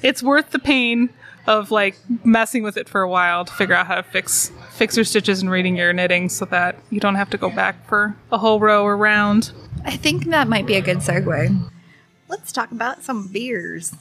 It's 0.04 0.22
worth 0.22 0.52
the 0.52 0.60
pain 0.60 1.10
of 1.47 1.71
like 1.71 1.97
messing 2.23 2.62
with 2.62 2.77
it 2.77 2.89
for 2.89 3.01
a 3.01 3.10
while 3.10 3.45
to 3.45 3.53
figure 3.53 3.73
out 3.73 3.88
how 3.88 3.95
to 3.95 4.03
fix 4.03 4.51
fix 4.71 4.95
your 4.95 5.05
stitches 5.05 5.41
and 5.41 5.49
reading 5.49 5.77
your 5.77 5.93
knitting 5.93 6.29
so 6.29 6.45
that 6.45 6.75
you 6.89 6.99
don't 6.99 7.15
have 7.15 7.29
to 7.29 7.38
go 7.38 7.49
back 7.49 7.88
for 7.88 8.15
a 8.31 8.38
whole 8.38 8.60
row 8.60 8.83
or 8.83 8.95
round. 8.97 9.51
I 9.86 9.95
think 9.95 10.25
that 10.25 10.47
might 10.47 10.65
be 10.65 10.75
a 10.75 10.81
good 10.81 10.97
segue. 10.97 11.69
Let's 12.27 12.51
talk 12.51 12.71
about 12.71 13.03
some 13.03 13.27
beers. 13.27 13.95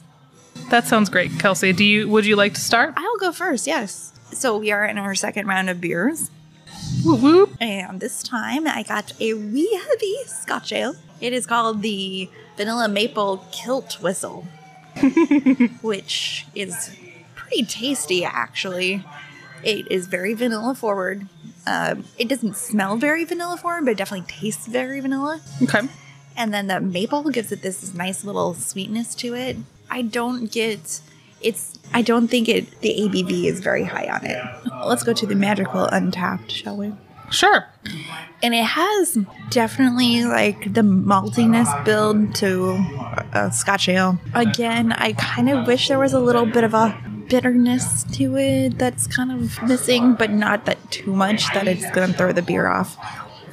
That 0.69 0.85
sounds 0.85 1.09
great, 1.09 1.31
Kelsey. 1.39 1.71
Do 1.71 1.85
you 1.85 2.09
would 2.09 2.25
you 2.25 2.35
like 2.35 2.53
to 2.55 2.61
start? 2.61 2.93
I'll 2.97 3.17
go 3.17 3.31
first, 3.31 3.65
yes. 3.65 4.13
So 4.33 4.57
we 4.57 4.71
are 4.71 4.85
in 4.85 4.97
our 4.97 5.15
second 5.15 5.47
round 5.47 5.69
of 5.69 5.79
beers. 5.79 6.29
Whoop 7.03 7.21
whoop. 7.21 7.57
And 7.61 8.01
this 8.01 8.21
time 8.21 8.67
I 8.67 8.83
got 8.83 9.13
a 9.21 9.33
wee 9.33 9.73
heavy 9.87 10.15
Scotch 10.25 10.73
ale. 10.73 10.95
It 11.21 11.33
is 11.33 11.47
called 11.47 11.81
the 11.81 12.29
Vanilla 12.57 12.89
Maple 12.89 13.45
Kilt 13.51 14.01
Whistle. 14.01 14.45
which 15.81 16.45
is 16.55 16.95
pretty 17.47 17.65
tasty 17.65 18.25
actually. 18.25 19.03
It 19.63 19.91
is 19.91 20.07
very 20.07 20.33
vanilla 20.33 20.75
forward. 20.75 21.27
Um, 21.65 22.05
it 22.17 22.29
doesn't 22.29 22.55
smell 22.55 22.95
very 22.95 23.25
vanilla 23.25 23.57
forward, 23.57 23.85
but 23.85 23.91
it 23.91 23.97
definitely 23.97 24.27
tastes 24.27 24.67
very 24.67 24.99
vanilla. 24.99 25.41
Okay. 25.63 25.81
And 26.35 26.53
then 26.53 26.67
the 26.67 26.79
maple 26.79 27.29
gives 27.29 27.51
it 27.51 27.61
this 27.61 27.93
nice 27.93 28.23
little 28.23 28.53
sweetness 28.53 29.15
to 29.15 29.33
it. 29.33 29.57
I 29.89 30.03
don't 30.03 30.51
get 30.51 31.01
it's 31.41 31.79
I 31.93 32.01
don't 32.01 32.27
think 32.27 32.49
it 32.49 32.81
the 32.81 32.89
ABV 32.89 33.45
is 33.45 33.59
very 33.59 33.83
high 33.83 34.07
on 34.07 34.25
it. 34.25 34.43
Let's 34.85 35.03
go 35.03 35.13
to 35.13 35.25
the 35.25 35.35
magical 35.35 35.87
Untappd, 35.87 36.49
shall 36.49 36.77
we? 36.77 36.93
Sure. 37.29 37.67
And 38.41 38.53
it 38.53 38.63
has 38.63 39.17
definitely 39.49 40.23
like 40.23 40.73
the 40.73 40.81
maltiness 40.81 41.83
build 41.83 42.35
to 42.35 42.71
a 43.33 43.51
Scotch 43.51 43.89
ale. 43.89 44.19
Again, 44.33 44.93
I 44.93 45.13
kind 45.13 45.49
of 45.49 45.67
wish 45.67 45.87
there 45.87 45.99
was 45.99 46.13
a 46.13 46.19
little 46.19 46.45
bit 46.45 46.63
of 46.63 46.73
a 46.73 46.97
bitterness 47.29 48.03
to 48.13 48.37
it 48.37 48.77
that's 48.77 49.07
kind 49.07 49.31
of 49.31 49.61
missing, 49.63 50.13
but 50.15 50.31
not 50.31 50.65
that 50.65 50.77
too 50.91 51.11
much 51.13 51.51
that 51.53 51.67
it's 51.67 51.89
going 51.91 52.11
to 52.11 52.17
throw 52.17 52.31
the 52.31 52.41
beer 52.41 52.67
off. 52.67 52.97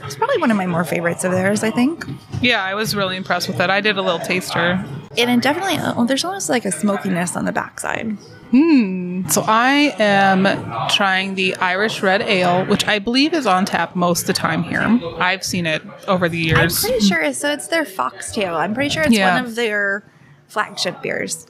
It's 0.05 0.17
probably 0.17 0.37
one 0.39 0.51
of 0.51 0.57
my 0.59 0.67
more 0.67 0.85
favorites 0.85 1.25
of 1.25 1.33
theirs, 1.33 1.63
I 1.65 1.71
think. 1.71 2.05
Yeah, 2.43 2.63
I 2.63 2.75
was 2.75 2.95
really 2.95 3.17
impressed 3.17 3.49
with 3.49 3.59
it. 3.59 3.71
I 3.71 3.81
did 3.81 3.97
a 3.97 4.03
little 4.03 4.19
taster. 4.21 4.85
And 5.17 5.31
it 5.31 5.41
definitely, 5.41 5.77
oh, 5.81 6.05
there's 6.05 6.25
almost 6.25 6.51
like 6.51 6.67
a 6.67 6.73
smokiness 6.73 7.37
on 7.37 7.47
the 7.47 7.53
backside. 7.53 8.11
Hmm. 8.51 9.27
So 9.29 9.43
I 9.47 9.95
am 9.99 10.89
trying 10.91 11.37
the 11.37 11.57
Irish 11.57 12.03
Red 12.03 12.21
Ale, 12.21 12.67
which 12.67 12.87
I 12.87 12.99
believe 12.99 13.33
is 13.33 13.47
on 13.47 13.65
tap 13.65 13.97
most 13.97 14.23
of 14.23 14.27
the 14.27 14.33
time 14.35 14.63
here. 14.63 14.83
I've 15.19 15.43
seen 15.43 15.65
it 15.67 15.83
over 16.07 16.29
the 16.29 16.37
years. 16.39 16.85
I'm 16.85 16.91
pretty 16.91 17.07
sure, 17.07 17.33
so 17.33 17.51
it's 17.53 17.69
their 17.69 17.87
foxtail. 17.87 18.55
I'm 18.57 18.75
pretty 18.75 18.91
sure 18.91 19.05
it's 19.05 19.13
Yeah. 19.13 19.35
one 19.37 19.45
of 19.47 19.55
their 19.55 20.05
flagship 20.49 21.01
beers. 21.01 21.47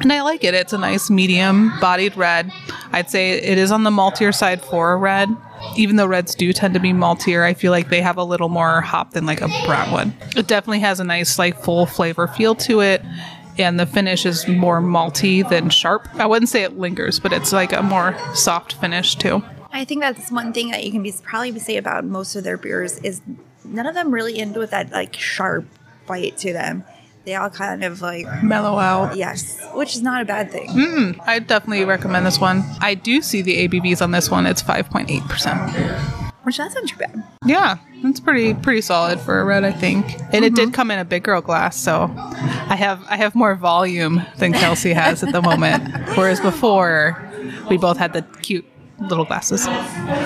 And 0.00 0.12
I 0.12 0.22
like 0.22 0.44
it. 0.44 0.54
It's 0.54 0.72
a 0.72 0.78
nice 0.78 1.10
medium 1.10 1.72
bodied 1.80 2.16
red. 2.16 2.52
I'd 2.92 3.10
say 3.10 3.30
it 3.30 3.58
is 3.58 3.72
on 3.72 3.82
the 3.82 3.90
maltier 3.90 4.34
side 4.34 4.62
for 4.62 4.92
a 4.92 4.96
red. 4.96 5.34
Even 5.76 5.96
though 5.96 6.06
reds 6.06 6.34
do 6.34 6.52
tend 6.52 6.74
to 6.74 6.80
be 6.80 6.92
maltier, 6.92 7.44
I 7.44 7.54
feel 7.54 7.72
like 7.72 7.88
they 7.88 8.00
have 8.00 8.16
a 8.16 8.24
little 8.24 8.48
more 8.48 8.80
hop 8.82 9.12
than 9.12 9.26
like 9.26 9.40
a 9.40 9.48
brown 9.64 9.90
one. 9.90 10.16
It 10.36 10.46
definitely 10.46 10.80
has 10.80 11.00
a 11.00 11.04
nice 11.04 11.38
like 11.38 11.58
full 11.62 11.86
flavor 11.86 12.28
feel 12.28 12.54
to 12.56 12.80
it. 12.80 13.02
And 13.58 13.80
the 13.80 13.86
finish 13.86 14.26
is 14.26 14.46
more 14.46 14.82
malty 14.82 15.48
than 15.48 15.70
sharp. 15.70 16.08
I 16.14 16.26
wouldn't 16.26 16.50
say 16.50 16.62
it 16.62 16.78
lingers, 16.78 17.18
but 17.18 17.32
it's 17.32 17.52
like 17.52 17.72
a 17.72 17.82
more 17.82 18.14
soft 18.34 18.74
finish 18.74 19.16
too. 19.16 19.42
I 19.72 19.84
think 19.84 20.02
that's 20.02 20.30
one 20.30 20.52
thing 20.52 20.70
that 20.70 20.84
you 20.84 20.92
can 20.92 21.02
be 21.02 21.12
probably 21.22 21.58
say 21.58 21.78
about 21.78 22.04
most 22.04 22.36
of 22.36 22.44
their 22.44 22.58
beers 22.58 22.98
is 22.98 23.22
none 23.64 23.86
of 23.86 23.94
them 23.94 24.12
really 24.12 24.38
end 24.38 24.56
with 24.56 24.70
that 24.70 24.92
like 24.92 25.16
sharp 25.16 25.66
bite 26.06 26.36
to 26.38 26.52
them. 26.52 26.84
They 27.26 27.34
all 27.34 27.50
kind 27.50 27.82
of 27.82 28.00
like 28.00 28.24
Mellow 28.44 28.78
out. 28.78 29.16
yes, 29.16 29.60
which 29.74 29.96
is 29.96 30.00
not 30.00 30.22
a 30.22 30.24
bad 30.24 30.52
thing. 30.52 30.68
Mm, 30.68 31.20
I 31.26 31.40
definitely 31.40 31.84
recommend 31.84 32.24
this 32.24 32.38
one. 32.38 32.62
I 32.80 32.94
do 32.94 33.20
see 33.20 33.42
the 33.42 33.66
ABVs 33.66 34.00
on 34.00 34.12
this 34.12 34.30
one. 34.30 34.46
It's 34.46 34.62
5.8%. 34.62 36.22
Which 36.44 36.58
that's 36.58 36.76
not 36.76 36.86
too 36.86 36.96
bad. 36.96 37.24
Yeah, 37.44 37.78
that's 38.04 38.20
pretty 38.20 38.54
pretty 38.54 38.80
solid 38.80 39.18
for 39.18 39.40
a 39.40 39.44
red, 39.44 39.64
I 39.64 39.72
think. 39.72 40.06
And 40.32 40.44
it 40.44 40.54
did 40.54 40.72
come 40.72 40.92
in 40.92 41.00
a 41.00 41.04
big 41.04 41.24
girl 41.24 41.40
glass, 41.40 41.76
so 41.76 42.12
I 42.16 42.76
have 42.76 43.04
I 43.08 43.16
have 43.16 43.34
more 43.34 43.56
volume 43.56 44.22
than 44.36 44.52
Kelsey 44.52 44.92
has 44.92 45.24
at 45.24 45.32
the 45.32 45.42
moment. 45.42 45.92
Whereas 46.16 46.38
before, 46.38 47.20
we 47.68 47.76
both 47.76 47.96
had 47.96 48.12
the 48.12 48.22
cute 48.42 48.64
little 48.98 49.24
glasses. 49.24 49.64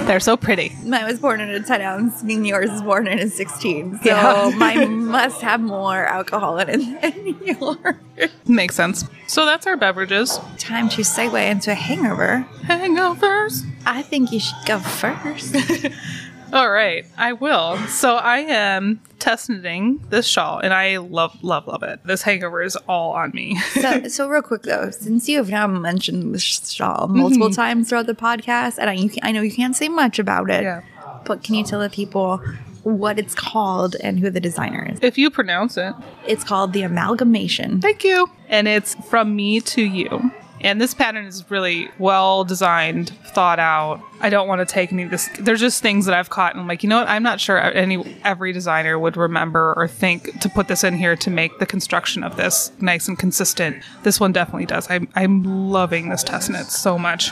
They're 0.06 0.20
so 0.20 0.36
pretty. 0.36 0.72
Mine 0.84 1.04
was 1.04 1.18
born 1.18 1.40
in 1.40 1.50
a 1.50 1.60
10 1.62 1.80
ounce, 1.80 2.22
and 2.22 2.46
yours 2.46 2.70
is 2.70 2.82
born 2.82 3.06
in 3.08 3.18
a 3.18 3.28
16. 3.28 3.96
So 3.98 4.00
Yeah. 4.04 4.52
mine 4.56 5.06
must 5.06 5.40
have 5.42 5.60
more 5.60 6.06
alcohol 6.06 6.58
in 6.58 6.68
it 6.70 7.00
than 7.02 7.36
yours. 7.60 8.30
Makes 8.46 8.74
sense. 8.76 9.04
So 9.26 9.44
that's 9.44 9.66
our 9.66 9.76
beverages. 9.76 10.38
Time 10.58 10.88
to 10.90 11.02
segue 11.02 11.50
into 11.50 11.72
a 11.72 11.74
hangover. 11.74 12.46
Hangovers. 12.62 13.64
I 13.86 14.02
think 14.02 14.30
you 14.32 14.40
should 14.40 14.64
go 14.66 14.78
first. 14.78 15.56
All 16.52 16.70
right, 16.70 17.06
I 17.16 17.32
will. 17.34 17.76
So 17.88 18.16
I 18.16 18.38
am 18.40 19.00
test 19.20 19.48
knitting 19.48 20.04
this 20.10 20.26
shawl, 20.26 20.58
and 20.58 20.72
I 20.74 20.96
love, 20.96 21.36
love, 21.44 21.66
love 21.68 21.82
it. 21.82 22.00
This 22.04 22.22
hangover 22.22 22.62
is 22.62 22.76
all 22.88 23.12
on 23.12 23.30
me. 23.32 23.56
so, 23.80 24.08
so 24.08 24.28
real 24.28 24.42
quick 24.42 24.62
though, 24.62 24.90
since 24.90 25.28
you 25.28 25.36
have 25.38 25.48
now 25.50 25.66
mentioned 25.66 26.34
this 26.34 26.42
shawl 26.42 27.06
multiple 27.08 27.48
Mm-hmm. 27.48 27.54
times 27.54 27.88
throughout 27.88 28.06
the 28.06 28.14
podcast, 28.14 28.78
and 28.78 28.90
I, 28.90 28.94
you 28.94 29.10
I 29.22 29.30
know 29.32 29.42
you 29.42 29.52
can't 29.52 29.76
say 29.76 29.88
much 29.88 30.18
about 30.18 30.50
it, 30.50 30.62
Yeah. 30.64 30.82
but 31.24 31.42
can 31.44 31.54
you 31.54 31.64
tell 31.64 31.80
the 31.80 31.90
people 31.90 32.38
what 32.82 33.18
it's 33.18 33.34
called 33.34 33.94
and 34.02 34.18
who 34.18 34.30
the 34.30 34.40
designer 34.40 34.88
is? 34.90 34.98
if 35.02 35.18
you 35.18 35.30
pronounce 35.30 35.76
it, 35.76 35.94
It's 36.26 36.42
called 36.42 36.72
the 36.72 36.82
Amalgamation. 36.82 37.80
Thank 37.80 38.02
you. 38.04 38.28
And 38.48 38.66
it's 38.66 38.94
from 39.08 39.36
me 39.36 39.60
to 39.60 39.82
you. 39.82 40.32
And 40.62 40.80
this 40.80 40.92
pattern 40.94 41.24
is 41.26 41.48
really 41.50 41.90
well 41.98 42.44
designed, 42.44 43.10
thought 43.26 43.58
out. 43.58 44.00
I 44.20 44.30
don't 44.30 44.48
want 44.48 44.66
to 44.66 44.66
take 44.66 44.92
any 44.92 45.02
of 45.02 45.10
this. 45.10 45.28
There's 45.38 45.60
just 45.60 45.82
things 45.82 46.06
that 46.06 46.14
I've 46.14 46.30
caught, 46.30 46.52
and 46.52 46.60
I'm 46.60 46.68
like, 46.68 46.82
you 46.82 46.88
know 46.88 46.98
what? 46.98 47.08
I'm 47.08 47.22
not 47.22 47.40
sure 47.40 47.58
any 47.58 48.18
every 48.24 48.52
designer 48.52 48.98
would 48.98 49.16
remember 49.16 49.74
or 49.76 49.88
think 49.88 50.40
to 50.40 50.48
put 50.48 50.68
this 50.68 50.84
in 50.84 50.96
here 50.96 51.16
to 51.16 51.30
make 51.30 51.58
the 51.58 51.66
construction 51.66 52.22
of 52.22 52.36
this 52.36 52.72
nice 52.80 53.08
and 53.08 53.18
consistent. 53.18 53.82
This 54.02 54.20
one 54.20 54.32
definitely 54.32 54.66
does. 54.66 54.90
I'm 54.90 55.08
I'm 55.14 55.70
loving 55.70 56.08
this 56.08 56.22
test 56.22 56.50
knit 56.50 56.66
so 56.66 56.98
much. 56.98 57.30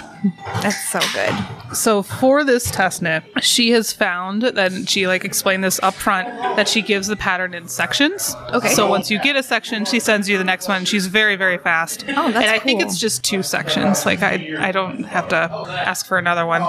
That's 0.63 0.89
so 0.91 1.01
good. 1.13 1.77
So 1.77 2.03
for 2.03 2.45
this 2.45 2.71
test 2.71 3.03
knit, 3.03 3.25
she 3.41 3.71
has 3.71 3.93
found 3.93 4.43
that 4.43 4.89
she 4.89 5.07
like 5.07 5.25
explained 5.25 5.65
this 5.65 5.79
up 5.83 5.95
front 5.95 6.29
that 6.57 6.69
she 6.69 6.83
gives 6.83 7.07
the 7.07 7.17
pattern 7.17 7.55
in 7.55 7.69
sections. 7.69 8.35
Okay. 8.53 8.73
So 8.75 8.89
once 8.89 9.11
you 9.11 9.21
get 9.21 9.37
a 9.37 9.43
section, 9.43 9.85
she 9.85 10.01
sends 10.01 10.29
you 10.29 10.39
the 10.39 10.45
next 10.45 10.69
one. 10.69 10.85
She's 10.85 11.07
very 11.07 11.37
very 11.37 11.59
fast. 11.59 12.05
Oh, 12.09 12.31
that's 12.33 12.37
And 12.37 12.47
I 12.47 12.59
think 12.59 12.81
it's 12.83 12.99
just 12.99 13.23
two 13.25 13.43
sections. 13.43 14.07
Like 14.07 14.23
I 14.23 14.55
I 14.59 14.73
don't 14.73 15.05
have 15.05 15.29
to 15.29 15.37
ask 15.37 16.07
for 16.07 16.19
another 16.19 16.47
one. 16.47 16.63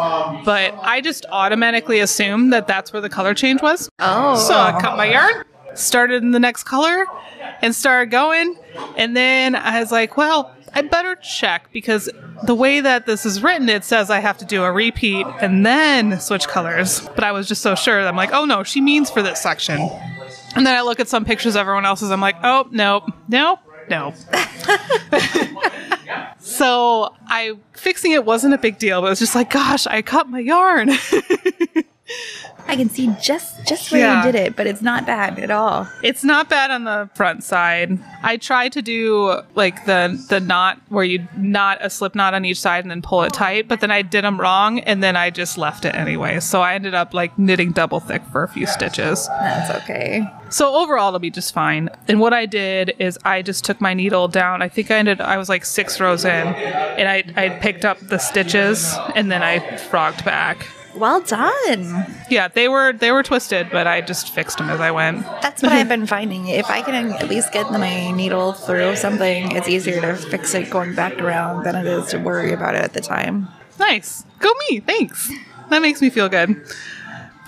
But 0.46 0.76
I 0.82 1.02
just 1.02 1.26
automatically 1.32 2.00
assumed 2.00 2.54
that 2.54 2.68
that's 2.68 2.94
where 2.94 3.02
the 3.02 3.10
color 3.10 3.34
change 3.34 3.62
was. 3.62 3.90
Oh. 4.00 4.36
So 4.36 4.56
I 4.56 4.80
cut 4.80 4.98
my 4.98 5.06
yarn, 5.06 5.46
started 5.76 6.24
in 6.24 6.32
the 6.32 6.40
next 6.40 6.64
color, 6.64 7.06
and 7.62 7.76
started 7.76 8.12
going. 8.12 8.56
And 8.98 9.16
then 9.16 9.56
I 9.56 9.80
was 9.80 9.92
like, 9.92 10.18
well, 10.18 10.56
I 10.74 10.82
better 10.84 11.16
check 11.16 11.70
because 11.72 12.10
the 12.44 12.56
way 12.56 12.80
that 12.80 13.06
this 13.06 13.26
is 13.26 13.42
written, 13.42 13.70
it 13.70 13.84
says 13.84 14.10
I 14.10 14.20
have 14.20 14.38
to 14.40 14.46
do 14.46 14.64
a 14.64 14.72
repeat 14.72 15.26
and 15.42 15.66
then 15.66 16.20
switch 16.20 16.48
colors. 16.48 17.02
But 17.16 17.24
I 17.24 17.32
was 17.32 17.48
just 17.48 17.62
so 17.62 17.76
sure. 17.76 18.00
I'm 18.00 18.16
like, 18.16 18.32
oh 18.34 18.46
no, 18.46 18.64
she 18.64 18.82
means 18.82 19.10
for 19.10 19.22
this 19.22 19.42
section. 19.42 19.90
And 20.56 20.66
then 20.66 20.76
I 20.76 20.82
look 20.82 21.00
at 21.00 21.08
some 21.08 21.26
pictures 21.26 21.56
of 21.56 21.62
everyone 21.62 21.86
else's. 21.86 22.12
I'm 22.12 22.22
like, 22.22 22.38
oh, 22.44 22.68
nope, 22.72 23.04
nope, 23.28 23.60
nope. 23.90 24.16
so 26.40 27.14
I 27.28 27.58
fixing 27.74 28.12
it 28.12 28.26
wasn't 28.26 28.54
a 28.54 28.58
big 28.58 28.78
deal, 28.78 29.02
but 29.02 29.08
it 29.08 29.12
was 29.12 29.20
just 29.20 29.36
like, 29.36 29.50
gosh, 29.50 29.88
I 29.88 30.02
cut 30.02 30.30
my 30.30 30.40
yarn. 30.40 30.92
I 32.68 32.76
can 32.76 32.90
see 32.90 33.14
just 33.22 33.66
just 33.66 33.92
where 33.92 34.02
Yeah. 34.02 34.26
you 34.26 34.32
did 34.32 34.40
it, 34.40 34.56
but 34.56 34.68
it's 34.68 34.82
not 34.82 35.06
bad 35.06 35.40
at 35.40 35.50
all. 35.50 35.88
It's 36.04 36.24
not 36.24 36.50
bad 36.50 36.70
on 36.70 36.84
the 36.84 37.10
front 37.16 37.44
side. 37.44 37.98
I 38.22 38.38
tried 38.38 38.74
to 38.74 38.82
do 38.84 39.42
like 39.56 39.86
the 39.86 40.24
the 40.30 40.40
knot 40.40 40.80
where 40.90 41.04
you 41.04 41.28
knot 41.36 41.80
a 41.82 41.90
slip 41.90 42.14
knot 42.16 42.34
on 42.36 42.46
each 42.46 42.60
side 42.60 42.84
and 42.84 42.92
then 42.92 43.02
pull 43.02 43.24
it 43.24 43.34
tight, 43.34 43.68
but 43.68 43.80
then 43.80 43.90
I 43.92 44.02
did 44.04 44.24
them 44.24 44.40
wrong 44.40 44.80
and 44.82 45.02
then 45.04 45.16
I 45.16 45.30
just 45.32 45.58
left 45.58 45.84
it 45.86 45.96
anyway. 45.96 46.40
So 46.40 46.62
I 46.62 46.76
ended 46.76 46.94
up 46.94 47.14
like 47.14 47.38
knitting 47.40 47.72
double 47.72 48.00
thick 48.00 48.22
for 48.32 48.44
a 48.44 48.48
few 48.48 48.68
stitches. 48.68 49.28
That's 49.28 49.72
okay. 49.84 50.24
So 50.50 50.76
overall 50.76 51.08
it'll 51.10 51.20
be 51.20 51.32
just 51.32 51.54
fine. 51.54 51.90
And 52.08 52.20
what 52.20 52.34
I 52.34 52.46
did 52.46 52.96
is 53.00 53.18
I 53.26 53.42
just 53.42 53.64
took 53.66 53.82
my 53.82 53.94
needle 53.94 54.28
down. 54.28 54.62
I 54.62 54.70
think 54.70 54.92
I 54.92 54.96
ended 54.98 55.22
I 55.22 55.38
was 55.38 55.50
like 55.50 55.66
6 55.66 56.00
rows 56.00 56.24
in 56.26 56.48
and 56.48 57.08
I 57.10 57.24
I 57.36 57.50
picked 57.50 57.86
up 57.86 58.00
the 58.00 58.18
stitches 58.20 58.96
and 59.16 59.32
then 59.32 59.42
I 59.42 59.60
frogged 59.78 60.24
back. 60.24 60.68
Well 60.96 61.22
done. 61.22 62.06
Yeah, 62.30 62.48
they 62.48 62.68
were 62.68 62.94
they 62.94 63.12
were 63.12 63.24
twisted, 63.24 63.70
but 63.72 63.88
I 63.88 64.02
just 64.02 64.30
fixed 64.34 64.58
them 64.58 64.70
as 64.70 64.80
I 64.80 64.92
went. 64.92 65.24
That's 65.42 65.62
what 65.62 65.72
I've 65.72 65.88
been 65.88 66.08
finding. 66.08 66.48
If 66.48 66.70
I 66.70 66.82
can 66.82 67.14
at 67.14 67.30
least 67.30 67.52
get 67.52 67.72
my 67.72 68.12
needle 68.12 68.54
through 68.54 68.96
something, 68.96 69.56
it's 69.56 69.68
easier 69.68 70.02
to 70.02 70.16
fix 70.16 70.54
it 70.54 70.70
going 70.70 70.96
back 70.96 71.20
around 71.20 71.64
than 71.64 71.76
it 71.76 71.86
is 71.86 72.08
to 72.08 72.18
worry 72.18 72.54
about 72.54 72.76
it 72.76 72.82
at 72.82 72.94
the 72.94 73.02
time. 73.02 73.48
Nice. 73.80 74.26
Go 74.40 74.52
me. 74.70 74.80
Thanks. 74.80 75.32
That 75.70 75.82
makes 75.82 76.02
me 76.02 76.10
feel 76.10 76.28
good. 76.30 76.62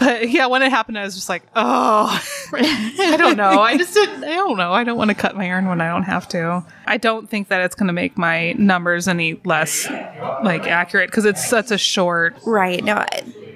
But 0.01 0.31
yeah, 0.31 0.47
when 0.47 0.63
it 0.63 0.71
happened, 0.71 0.97
I 0.97 1.03
was 1.03 1.13
just 1.13 1.29
like, 1.29 1.43
oh, 1.55 2.23
I 2.53 3.15
don't 3.17 3.37
know. 3.37 3.61
I 3.61 3.77
just 3.77 3.93
didn't, 3.93 4.23
I 4.23 4.33
don't 4.35 4.57
know. 4.57 4.73
I 4.73 4.83
don't 4.83 4.97
want 4.97 5.09
to 5.09 5.15
cut 5.15 5.35
my 5.37 5.45
yarn 5.45 5.67
when 5.67 5.79
I 5.79 5.89
don't 5.89 6.01
have 6.03 6.27
to. 6.29 6.65
I 6.87 6.97
don't 6.97 7.29
think 7.29 7.49
that 7.49 7.61
it's 7.61 7.75
going 7.75 7.85
to 7.85 7.93
make 7.93 8.17
my 8.17 8.53
numbers 8.53 9.07
any 9.07 9.39
less 9.45 9.87
like 10.43 10.65
accurate 10.65 11.11
because 11.11 11.25
it's 11.25 11.47
such 11.47 11.69
a 11.69 11.77
short. 11.77 12.35
Right. 12.47 12.83
No, 12.83 13.05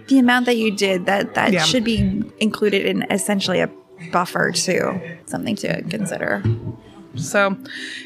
the 0.07 0.19
amount 0.19 0.45
that 0.45 0.57
you 0.57 0.69
did 0.69 1.07
that 1.07 1.33
that 1.33 1.51
Yeah. 1.51 1.63
should 1.63 1.83
be 1.83 2.23
included 2.39 2.85
in 2.85 3.07
essentially 3.09 3.59
a 3.61 3.69
buffer 4.11 4.51
too. 4.51 5.01
Something 5.25 5.55
to 5.55 5.81
consider. 5.83 6.43
So 7.15 7.57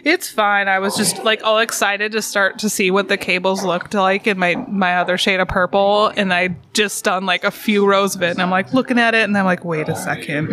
it's 0.03 0.29
fine. 0.29 0.67
I 0.67 0.77
was 0.77 0.95
just 0.95 1.23
like 1.23 1.43
all 1.43 1.57
excited 1.57 2.11
to 2.11 2.21
start 2.21 2.59
to 2.59 2.69
see 2.69 2.91
what 2.91 3.07
the 3.07 3.17
cables 3.17 3.63
looked 3.63 3.95
like 3.95 4.27
in 4.27 4.37
my, 4.37 4.53
my 4.55 4.97
other 4.97 5.17
shade 5.17 5.39
of 5.39 5.47
purple. 5.47 6.07
And 6.15 6.31
I 6.31 6.49
just 6.79 7.03
done 7.03 7.25
like 7.25 7.43
a 7.43 7.51
few 7.51 7.85
rows 7.85 8.15
of 8.15 8.23
it. 8.23 8.29
And 8.31 8.41
I'm 8.41 8.49
like 8.49 8.71
looking 8.73 8.97
at 8.97 9.13
it 9.13 9.23
and 9.25 9.37
I'm 9.37 9.43
like, 9.43 9.65
wait 9.65 9.89
a 9.89 9.95
second. 9.97 10.47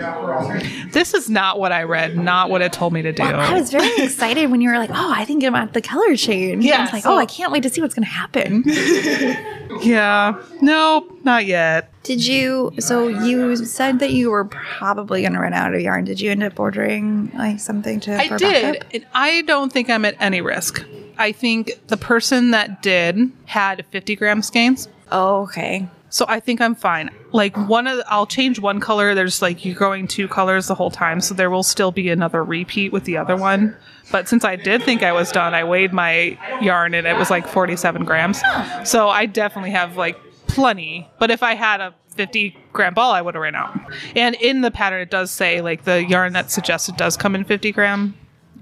This 0.92 1.14
is 1.14 1.30
not 1.30 1.60
what 1.60 1.70
I 1.70 1.84
read, 1.84 2.16
not 2.16 2.50
what 2.50 2.62
it 2.62 2.72
told 2.72 2.92
me 2.92 3.00
to 3.02 3.12
do. 3.12 3.22
I 3.22 3.52
was 3.56 3.70
very 3.70 3.88
excited 4.04 4.50
when 4.50 4.60
you 4.60 4.70
were 4.70 4.78
like, 4.78 4.90
"Oh, 4.92 5.12
I 5.14 5.24
think 5.24 5.44
about 5.44 5.72
the 5.72 5.80
color 5.80 6.16
change." 6.16 6.64
I 6.64 6.68
Yeah, 6.68 6.82
was 6.82 6.92
like, 6.92 7.02
so- 7.04 7.14
"Oh, 7.14 7.16
I 7.18 7.26
can't 7.26 7.52
wait 7.52 7.62
to 7.62 7.70
see 7.70 7.80
what's 7.80 7.94
going 7.94 8.04
to 8.04 8.10
happen." 8.10 8.64
yeah. 9.82 10.42
Nope, 10.60 11.20
not 11.24 11.46
yet. 11.46 11.92
Did 12.02 12.26
you? 12.26 12.72
So 12.80 13.06
you 13.08 13.54
said 13.56 14.00
that 14.00 14.10
you 14.12 14.30
were 14.30 14.46
probably 14.46 15.22
going 15.22 15.34
to 15.34 15.38
run 15.40 15.52
out 15.54 15.74
of 15.74 15.80
yarn. 15.80 16.04
Did 16.04 16.20
you 16.20 16.30
end 16.32 16.42
up 16.42 16.58
ordering 16.58 17.30
like 17.34 17.60
something 17.60 18.00
to? 18.00 18.18
I 18.20 18.36
did. 18.36 18.84
And 18.92 19.06
I 19.14 19.42
don't 19.42 19.72
think 19.72 19.90
I'm 19.90 20.04
at 20.04 20.16
any 20.20 20.40
risk. 20.40 20.84
I 21.18 21.30
think 21.32 21.72
the 21.86 21.96
person 21.96 22.50
that 22.50 22.82
did 22.82 23.30
had 23.46 23.84
50 23.90 24.16
gram 24.16 24.42
skeins. 24.42 24.88
Oh, 25.12 25.42
okay. 25.42 25.88
So 26.16 26.24
I 26.28 26.40
think 26.40 26.62
I'm 26.62 26.74
fine. 26.74 27.10
Like 27.32 27.54
one 27.68 27.86
of 27.86 27.98
the, 27.98 28.10
I'll 28.10 28.26
change 28.26 28.58
one 28.58 28.80
color. 28.80 29.14
There's 29.14 29.42
like 29.42 29.66
you're 29.66 29.74
going 29.74 30.08
two 30.08 30.28
colors 30.28 30.66
the 30.66 30.74
whole 30.74 30.90
time, 30.90 31.20
so 31.20 31.34
there 31.34 31.50
will 31.50 31.62
still 31.62 31.92
be 31.92 32.08
another 32.08 32.42
repeat 32.42 32.90
with 32.90 33.04
the 33.04 33.18
other 33.18 33.36
one. 33.36 33.76
But 34.10 34.26
since 34.26 34.42
I 34.42 34.56
did 34.56 34.82
think 34.82 35.02
I 35.02 35.12
was 35.12 35.30
done, 35.30 35.52
I 35.52 35.62
weighed 35.64 35.92
my 35.92 36.38
yarn 36.62 36.94
and 36.94 37.06
it 37.06 37.18
was 37.18 37.28
like 37.28 37.46
47 37.46 38.06
grams. 38.06 38.40
So 38.84 39.10
I 39.10 39.26
definitely 39.26 39.72
have 39.72 39.98
like 39.98 40.16
plenty. 40.46 41.06
But 41.18 41.30
if 41.30 41.42
I 41.42 41.54
had 41.54 41.82
a 41.82 41.94
50 42.14 42.56
gram 42.72 42.94
ball, 42.94 43.12
I 43.12 43.20
would 43.20 43.34
have 43.34 43.42
ran 43.42 43.54
out. 43.54 43.78
And 44.16 44.36
in 44.36 44.62
the 44.62 44.70
pattern, 44.70 45.02
it 45.02 45.10
does 45.10 45.30
say 45.30 45.60
like 45.60 45.84
the 45.84 46.02
yarn 46.02 46.32
that's 46.32 46.54
suggested 46.54 46.96
does 46.96 47.18
come 47.18 47.34
in 47.34 47.44
50 47.44 47.72
gram 47.72 48.16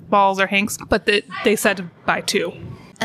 balls 0.09 0.41
or 0.41 0.49
hanks, 0.49 0.77
but 0.89 1.07
the, 1.07 1.23
they 1.45 1.55
said 1.55 1.89
buy 2.05 2.21
two. 2.21 2.53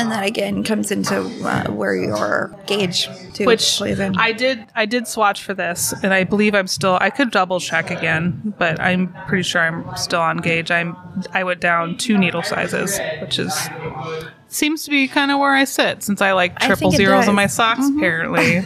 And 0.00 0.10
that 0.12 0.24
again 0.24 0.64
comes 0.64 0.90
into 0.90 1.20
uh, 1.46 1.70
where 1.70 1.94
your 1.94 2.56
gauge 2.66 3.06
too 3.34 3.44
which 3.44 3.76
plays 3.76 4.00
in. 4.00 4.16
I 4.16 4.32
did 4.32 4.66
I 4.74 4.86
did 4.86 5.06
swatch 5.06 5.42
for 5.42 5.52
this 5.52 5.92
and 6.02 6.14
I 6.14 6.24
believe 6.24 6.54
I'm 6.54 6.68
still 6.68 6.96
I 7.00 7.10
could 7.10 7.30
double 7.30 7.60
check 7.60 7.90
again 7.90 8.54
but 8.58 8.80
I'm 8.80 9.14
pretty 9.26 9.42
sure 9.42 9.60
I'm 9.60 9.84
still 9.96 10.22
on 10.22 10.38
gauge 10.38 10.70
I'm 10.70 10.96
I 11.34 11.44
went 11.44 11.60
down 11.60 11.98
two 11.98 12.16
needle 12.16 12.42
sizes 12.42 12.98
which 13.20 13.38
is 13.38 13.68
seems 14.48 14.84
to 14.84 14.90
be 14.90 15.06
kind 15.06 15.30
of 15.30 15.38
where 15.38 15.54
I 15.54 15.64
sit 15.64 16.02
since 16.02 16.22
I 16.22 16.32
like 16.32 16.58
triple 16.58 16.90
think 16.90 16.94
it 16.94 17.04
zeros 17.04 17.28
on 17.28 17.34
my 17.34 17.44
does. 17.44 17.58
Mm-hmm. 17.58 17.76
socks 17.78 17.88
apparently 17.94 18.64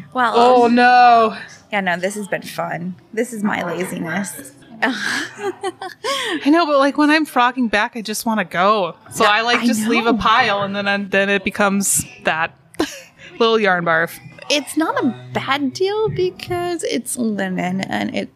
well, 0.12 0.32
oh 0.36 0.66
no 0.66 1.36
yeah, 1.72 1.80
no, 1.80 1.96
this 1.96 2.16
has 2.16 2.26
been 2.26 2.42
fun. 2.42 2.96
This 3.12 3.32
is 3.32 3.44
my 3.44 3.62
laziness. 3.62 4.52
I 4.82 6.50
know 6.50 6.66
but 6.66 6.78
like 6.78 6.96
when 6.96 7.10
I'm 7.10 7.26
frogging 7.26 7.68
back 7.68 7.96
I 7.96 8.02
just 8.02 8.26
want 8.26 8.38
to 8.40 8.44
go. 8.44 8.96
So 9.12 9.24
I 9.24 9.42
like 9.42 9.60
I 9.60 9.66
just 9.66 9.86
leave 9.86 10.06
a 10.06 10.14
pile 10.14 10.62
and 10.62 10.74
then 10.74 10.88
I, 10.88 10.96
then 10.98 11.28
it 11.28 11.44
becomes 11.44 12.04
that 12.24 12.54
little 13.38 13.58
yarn 13.58 13.84
barf 13.84 14.18
It's 14.50 14.76
not 14.76 15.02
a 15.02 15.14
bad 15.32 15.72
deal 15.72 16.08
because 16.08 16.82
it's 16.84 17.16
linen 17.18 17.82
and 17.82 18.14
it's 18.14 18.32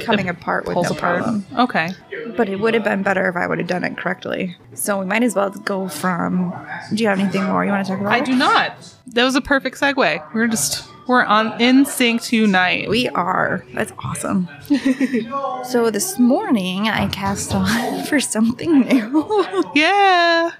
coming 0.00 0.28
apart 0.28 0.66
with 0.66 0.74
pulls 0.74 0.90
no 0.90 0.96
apart 0.96 1.22
problem. 1.22 1.46
okay 1.58 1.90
But 2.36 2.48
it 2.48 2.60
would 2.60 2.74
have 2.74 2.84
been 2.84 3.02
better 3.02 3.28
if 3.28 3.36
I 3.36 3.46
would 3.46 3.58
have 3.58 3.66
done 3.68 3.84
it 3.84 3.96
correctly. 3.96 4.56
So 4.74 4.98
we 5.00 5.06
might 5.06 5.22
as 5.22 5.34
well 5.34 5.50
go 5.50 5.88
from. 5.88 6.54
Do 6.94 7.02
you 7.02 7.08
have 7.08 7.18
anything 7.18 7.44
more 7.44 7.64
you 7.64 7.70
want 7.70 7.86
to 7.86 7.92
talk 7.92 8.00
about? 8.00 8.12
I 8.12 8.20
do 8.20 8.34
not. 8.36 8.76
That 9.08 9.24
was 9.24 9.34
a 9.34 9.40
perfect 9.40 9.78
segue. 9.80 10.34
We're 10.34 10.46
just 10.48 10.86
we're 11.08 11.24
on 11.24 11.58
in 11.60 11.86
sync 11.86 12.20
tonight. 12.22 12.88
We 12.90 13.08
are. 13.08 13.64
That's 13.72 13.92
awesome. 13.98 14.46
so 15.64 15.90
this 15.90 16.18
morning 16.18 16.88
I 16.88 17.08
cast 17.08 17.54
on 17.54 18.04
for 18.10 18.20
something 18.20 18.80
new. 18.80 19.46
Yeah. 19.74 20.52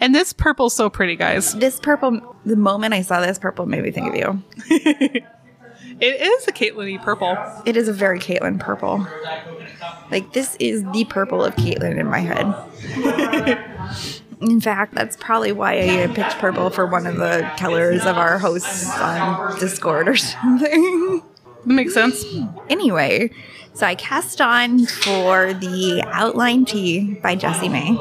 And 0.00 0.14
this 0.14 0.32
purple's 0.32 0.74
so 0.74 0.88
pretty, 0.88 1.14
guys. 1.16 1.52
this 1.54 1.78
purple, 1.78 2.34
the 2.46 2.56
moment 2.56 2.94
I 2.94 3.02
saw 3.02 3.20
this 3.20 3.38
purple 3.38 3.66
made 3.66 3.82
me 3.82 3.90
think 3.90 4.08
of 4.08 4.16
you. 4.16 5.22
It 6.00 6.20
is 6.20 6.48
a 6.48 6.52
Caitlin 6.52 7.02
purple. 7.02 7.36
It 7.66 7.76
is 7.76 7.88
a 7.88 7.92
very 7.92 8.18
Caitlin 8.18 8.58
purple. 8.58 9.06
Like 10.10 10.32
this 10.32 10.56
is 10.58 10.84
the 10.92 11.04
purple 11.04 11.44
of 11.44 11.54
Caitlin 11.56 11.98
in 11.98 12.06
my 12.06 12.20
head. 12.20 13.60
in 14.40 14.60
fact, 14.60 14.94
that's 14.94 15.16
probably 15.16 15.52
why 15.52 15.78
I 15.78 16.04
uh, 16.04 16.14
picked 16.14 16.38
purple 16.38 16.70
for 16.70 16.86
one 16.86 17.06
of 17.06 17.16
the 17.16 17.50
colors 17.58 18.04
of 18.06 18.16
our 18.16 18.38
hosts 18.38 18.90
on 18.98 19.58
Discord 19.58 20.08
or 20.08 20.16
something. 20.16 21.22
That 21.66 21.74
makes 21.74 21.92
sense. 21.94 22.24
anyway, 22.70 23.30
so 23.74 23.86
I 23.86 23.94
cast 23.94 24.40
on 24.40 24.86
for 24.86 25.52
the 25.52 26.02
Outline 26.06 26.64
Tee 26.64 27.14
by 27.14 27.34
Jessie 27.36 27.68
Maed. 27.68 27.98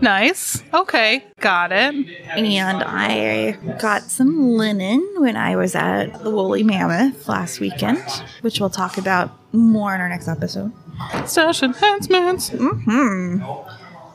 Nice. 0.00 0.62
Okay. 0.72 1.24
Got 1.40 1.72
it. 1.72 1.94
And 2.28 2.82
I 2.82 3.52
got 3.80 4.02
some 4.02 4.50
linen 4.52 5.06
when 5.18 5.36
I 5.36 5.56
was 5.56 5.74
at 5.74 6.22
the 6.22 6.30
Woolly 6.30 6.62
Mammoth 6.62 7.28
last 7.28 7.60
weekend, 7.60 8.02
which 8.42 8.60
we'll 8.60 8.70
talk 8.70 8.98
about 8.98 9.30
more 9.52 9.94
in 9.94 10.00
our 10.00 10.08
next 10.08 10.28
episode. 10.28 10.72
Stash 11.26 11.62
enhancements. 11.62 12.50
Mm-hmm. 12.50 13.42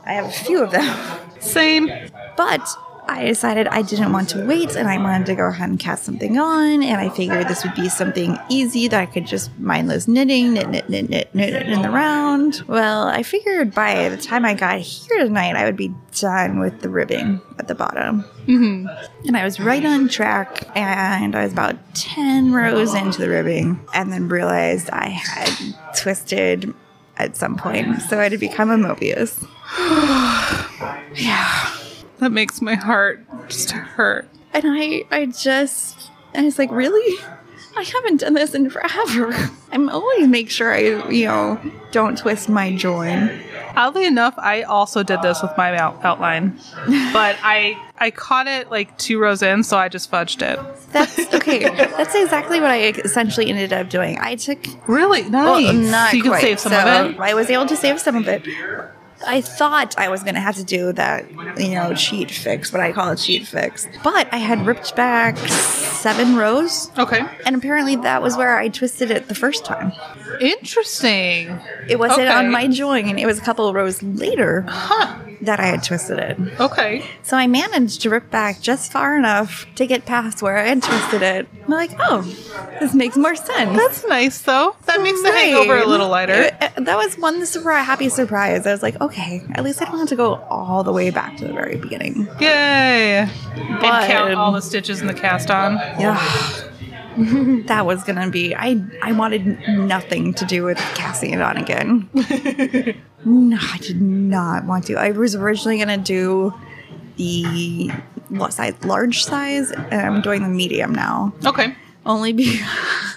I 0.06 0.14
have 0.14 0.26
a 0.26 0.32
few 0.32 0.64
of 0.64 0.72
them. 0.72 1.20
Same. 1.40 1.90
But 2.36 2.68
I 3.14 3.26
decided 3.26 3.68
I 3.68 3.84
didn't 3.84 4.12
want 4.12 4.30
to 4.30 4.44
wait 4.44 4.76
and 4.76 4.90
I 4.90 4.98
wanted 4.98 5.28
to 5.28 5.36
go 5.36 5.46
ahead 5.46 5.70
and 5.70 5.80
cast 5.80 6.04
something 6.04 6.40
on. 6.40 6.82
And 6.82 7.00
I 7.00 7.10
figured 7.10 7.48
this 7.48 7.64
would 7.64 7.76
be 7.76 7.88
something 7.88 8.40
easy 8.50 8.88
that 8.88 9.00
I 9.00 9.06
could 9.06 9.28
just 9.28 9.52
mindless 9.60 10.08
knitting, 10.08 10.54
knit, 10.54 10.70
knit, 10.70 10.90
knit, 10.90 11.10
knit, 11.10 11.30
knit, 11.36 11.54
knit 11.54 11.70
in 11.70 11.84
the 11.84 11.92
round. 11.92 12.64
Well, 12.68 13.08
I 13.08 13.22
figured 13.22 13.76
by 13.76 14.10
the 14.10 14.18
time 14.18 14.46
I 14.46 14.56
got 14.56 14.80
here 14.80 15.26
tonight, 15.26 15.56
I 15.56 15.66
would 15.66 15.78
be 15.78 15.94
done 16.16 16.60
with 16.60 16.82
the 16.82 16.90
ribbing 16.90 17.40
at 17.60 17.68
the 17.68 17.76
bottom. 17.76 18.24
Mm-hmm. 18.48 18.88
And 19.28 19.38
I 19.38 19.44
was 19.44 19.60
right 19.60 19.86
on 19.86 20.10
track. 20.10 20.68
And 20.76 21.36
I 21.36 21.44
was 21.44 21.54
about 21.54 21.78
10 21.94 22.52
rows 22.52 22.96
into 22.96 23.20
the 23.20 23.30
ribbing 23.30 23.80
and 23.94 24.12
then 24.12 24.28
realized 24.28 24.90
I 24.90 25.10
had 25.10 25.96
twisted 25.96 26.74
at 27.18 27.36
some 27.36 27.58
point. 27.58 28.02
So 28.02 28.20
I 28.20 28.24
had 28.24 28.40
become 28.40 28.72
a 28.72 28.78
Mobius. 28.78 29.48
yeah. 31.16 31.78
That 32.24 32.32
makes 32.32 32.62
my 32.62 32.76
heart 32.76 33.22
just 33.50 33.72
hurt. 33.72 34.28
And 34.54 34.64
I, 34.68 35.04
I 35.12 35.26
just, 35.28 36.10
I 36.34 36.44
was 36.44 36.58
like, 36.58 36.72
really? 36.72 37.18
I 37.76 37.82
haven't 37.84 38.22
done 38.22 38.34
this 38.36 38.54
in 38.54 38.70
forever. 38.70 39.34
I'm 39.72 39.90
always 39.90 40.28
make 40.28 40.50
sure 40.52 40.72
I, 40.74 41.10
you 41.10 41.26
know, 41.26 41.60
don't 41.92 42.18
twist 42.18 42.48
my 42.50 42.76
join. 42.76 43.32
Oddly 43.76 44.06
enough, 44.06 44.36
I 44.38 44.62
also 44.62 45.02
did 45.02 45.24
this 45.24 45.42
with 45.42 45.50
my 45.58 45.76
out- 45.76 46.00
outline, 46.06 46.60
but 47.12 47.36
I 47.42 47.76
I 47.98 48.12
caught 48.12 48.46
it 48.46 48.70
like 48.70 48.96
two 49.00 49.18
rows 49.20 49.42
in, 49.42 49.64
so 49.64 49.78
I 49.78 49.90
just 49.90 50.12
fudged 50.12 50.44
it. 50.44 50.60
That's 50.92 51.18
okay. 51.34 51.64
That's 51.76 52.14
exactly 52.14 52.60
what 52.62 52.70
I 52.70 52.90
essentially 52.90 53.50
ended 53.50 53.74
up 53.74 53.90
doing. 53.90 54.20
I 54.20 54.36
took, 54.36 54.64
Really 54.88 55.24
well, 55.28 55.60
nice. 55.60 55.74
not 55.92 56.12
so 56.12 56.18
you 56.18 56.22
can 56.22 56.32
quite. 56.34 56.42
save 56.44 56.60
some 56.60 56.72
So 56.74 56.78
of 56.80 57.12
it. 57.16 57.20
I 57.20 57.34
was 57.34 57.50
able 57.50 57.66
to 57.66 57.76
save 57.76 58.00
some 58.00 58.16
of 58.16 58.28
it. 58.28 58.46
I 59.26 59.42
thought 59.42 59.96
I 59.98 60.10
was 60.10 60.24
going 60.24 60.36
to 60.36 60.42
have 60.42 60.56
to 60.56 60.64
do 60.64 60.92
that, 60.94 61.26
you 61.58 61.76
know, 61.76 61.94
cheat 61.94 62.30
fix, 62.32 62.72
what 62.74 62.82
I 62.82 62.92
call 62.92 63.10
a 63.12 63.16
cheat 63.16 63.48
fix. 63.48 63.88
But 64.04 64.28
I 64.34 64.38
had 64.38 64.66
ripped 64.66 64.96
back 64.96 65.38
seven 65.38 66.36
rows, 66.36 66.92
Okay. 66.98 67.22
and 67.46 67.56
apparently 67.56 67.96
that 67.98 68.22
was 68.22 68.36
where 68.38 68.58
I 68.58 68.68
twisted 68.70 69.12
it 69.12 69.28
the 69.28 69.36
first 69.36 69.66
time. 69.66 69.94
Interesting. 70.40 71.60
It 71.88 72.00
wasn't 72.00 72.22
Okay. 72.28 72.34
on 72.34 72.52
my 72.52 72.68
join. 72.68 73.18
It 73.18 73.26
was 73.26 73.38
a 73.38 73.42
couple 73.42 73.68
of 73.68 73.76
rows 73.76 74.02
later 74.04 74.66
Huh. 74.68 75.16
That 75.46 75.60
I 75.60 75.66
had 75.66 75.84
twisted 75.84 76.20
it. 76.20 76.38
Okay. 76.60 77.06
So 77.24 77.38
I 77.38 77.48
managed 77.48 78.02
to 78.02 78.10
rip 78.10 78.30
back 78.32 78.62
just 78.62 78.92
far 78.92 79.18
enough 79.18 79.66
to 79.76 79.86
get 79.86 80.06
past 80.06 80.42
where 80.42 80.58
I 80.58 80.68
had 80.68 80.82
twisted 80.84 81.22
it. 81.22 81.48
I'm 81.64 81.70
like, 81.72 81.92
oh, 82.00 82.22
this 82.80 82.94
makes 82.94 83.16
more 83.18 83.36
sense. 83.36 83.78
That's 83.78 84.06
nice 84.08 84.42
though. 84.42 84.76
That 84.86 85.02
makes 85.02 85.22
the 85.22 85.32
hangover 85.32 85.78
a 85.78 85.86
little 85.86 86.10
lighter. 86.10 86.34
It- 86.34 86.56
it- 86.62 86.86
that 86.86 86.98
was 86.98 87.18
one 87.18 87.46
surprise, 87.46 87.86
happy 87.86 88.10
surprise. 88.10 88.66
I 88.68 88.72
was 88.72 88.82
like, 88.84 89.00
okay, 89.02 89.42
at 89.54 89.64
least 89.64 89.82
I 89.82 89.86
don't 89.86 90.00
have 90.00 90.10
to 90.10 90.16
go 90.16 90.36
all 90.50 90.84
the 90.84 90.92
way 90.92 91.10
back 91.12 91.38
to 91.38 91.48
the 91.48 91.54
very 91.54 91.78
beginning. 91.78 92.28
Yay! 92.40 93.28
and 93.56 93.82
count 93.82 94.34
all 94.34 94.52
the 94.52 94.62
stitches 94.62 95.02
in 95.02 95.08
the 95.08 95.14
cast 95.14 95.50
on. 95.52 95.76
Yeah. 96.00 96.18
that 97.68 97.86
was 97.86 98.04
gonna 98.04 98.30
be 98.30 98.56
I 98.56 98.82
I 99.02 99.12
wanted 99.12 99.60
nothing 99.68 100.34
to 100.36 100.46
do 100.46 100.64
with 100.64 100.78
casting 100.96 101.32
it 101.32 101.42
on 101.42 101.58
again. 101.58 102.10
no, 103.26 103.58
I 103.60 103.78
did 103.80 104.02
not 104.02 104.66
want 104.66 104.86
to. 104.88 104.96
I 104.96 105.12
was 105.12 105.36
originally 105.36 105.78
gonna 105.80 105.98
do 105.98 106.54
the 107.18 107.92
what 108.30 108.54
size 108.54 108.74
large 108.84 109.24
size 109.24 109.72
and 109.72 109.94
I'm 109.94 110.22
doing 110.22 110.44
the 110.44 110.50
medium 110.50 110.94
now. 110.94 111.34
Okay. 111.46 111.76
Only 112.06 112.34
because 112.34 112.60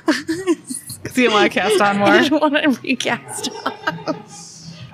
Because 1.02 1.18
you 1.18 1.30
want 1.30 1.52
to 1.52 1.60
cast 1.60 1.80
on 1.80 1.98
more. 1.98 2.08
I 2.08 2.22
didn't 2.22 2.40
want 2.40 2.54
to 2.54 2.80
recast. 2.82 3.50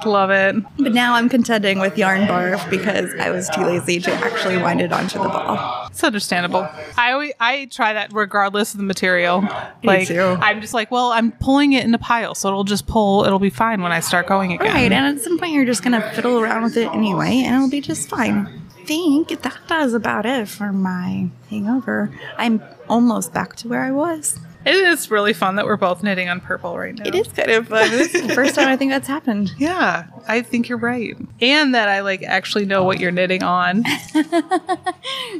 Love 0.04 0.30
it. 0.30 0.56
But 0.78 0.92
now 0.92 1.14
I'm 1.14 1.28
contending 1.28 1.78
with 1.78 1.96
yarn 1.96 2.22
barf 2.22 2.68
because 2.70 3.14
I 3.14 3.30
was 3.30 3.48
too 3.50 3.62
lazy 3.62 4.00
to 4.00 4.12
actually 4.12 4.58
wind 4.58 4.80
it 4.80 4.92
onto 4.92 5.18
the 5.18 5.28
ball. 5.28 5.88
It's 5.90 6.02
understandable. 6.02 6.68
I 6.96 7.12
always, 7.12 7.32
I 7.38 7.66
try 7.66 7.92
that 7.92 8.12
regardless 8.12 8.72
of 8.72 8.78
the 8.78 8.84
material. 8.84 9.46
Like 9.82 10.08
too. 10.08 10.36
I'm 10.40 10.60
just 10.60 10.74
like, 10.74 10.90
well, 10.90 11.12
I'm 11.12 11.32
pulling 11.32 11.72
it 11.72 11.84
in 11.84 11.94
a 11.94 11.98
pile, 11.98 12.34
so 12.34 12.48
it'll 12.48 12.64
just 12.64 12.86
pull. 12.86 13.24
It'll 13.24 13.38
be 13.38 13.50
fine 13.50 13.82
when 13.82 13.92
I 13.92 14.00
start 14.00 14.26
going 14.26 14.52
again. 14.52 14.72
Right, 14.72 14.92
and 14.92 15.18
at 15.18 15.22
some 15.22 15.38
point 15.38 15.52
you're 15.52 15.64
just 15.64 15.82
gonna 15.82 16.00
fiddle 16.14 16.38
around 16.38 16.62
with 16.62 16.76
it 16.76 16.88
anyway, 16.88 17.42
and 17.44 17.56
it'll 17.56 17.70
be 17.70 17.80
just 17.80 18.08
fine. 18.08 18.62
I 18.78 18.84
think 18.84 19.28
that 19.28 19.58
does 19.68 19.94
about 19.94 20.26
it 20.26 20.48
for 20.48 20.72
my 20.72 21.28
hangover. 21.48 22.10
I'm 22.36 22.62
almost 22.88 23.32
back 23.32 23.54
to 23.56 23.68
where 23.68 23.82
I 23.82 23.90
was. 23.92 24.38
It 24.64 24.74
is 24.74 25.10
really 25.10 25.32
fun 25.32 25.56
that 25.56 25.66
we're 25.66 25.76
both 25.76 26.02
knitting 26.02 26.28
on 26.28 26.40
purple 26.40 26.78
right 26.78 26.94
now. 26.94 27.04
It 27.06 27.14
is 27.14 27.28
kind 27.28 27.50
of 27.50 27.68
fun. 27.68 27.90
This 27.90 28.14
is 28.14 28.26
the 28.28 28.34
first 28.34 28.54
time 28.54 28.68
I 28.68 28.76
think 28.76 28.90
that's 28.92 29.08
happened. 29.08 29.52
Yeah, 29.58 30.06
I 30.28 30.42
think 30.42 30.68
you're 30.68 30.78
right. 30.78 31.16
And 31.40 31.74
that 31.74 31.88
I 31.88 32.00
like 32.00 32.22
actually 32.22 32.64
know 32.66 32.84
what 32.84 33.00
you're 33.00 33.10
knitting 33.10 33.42
on. 33.42 33.84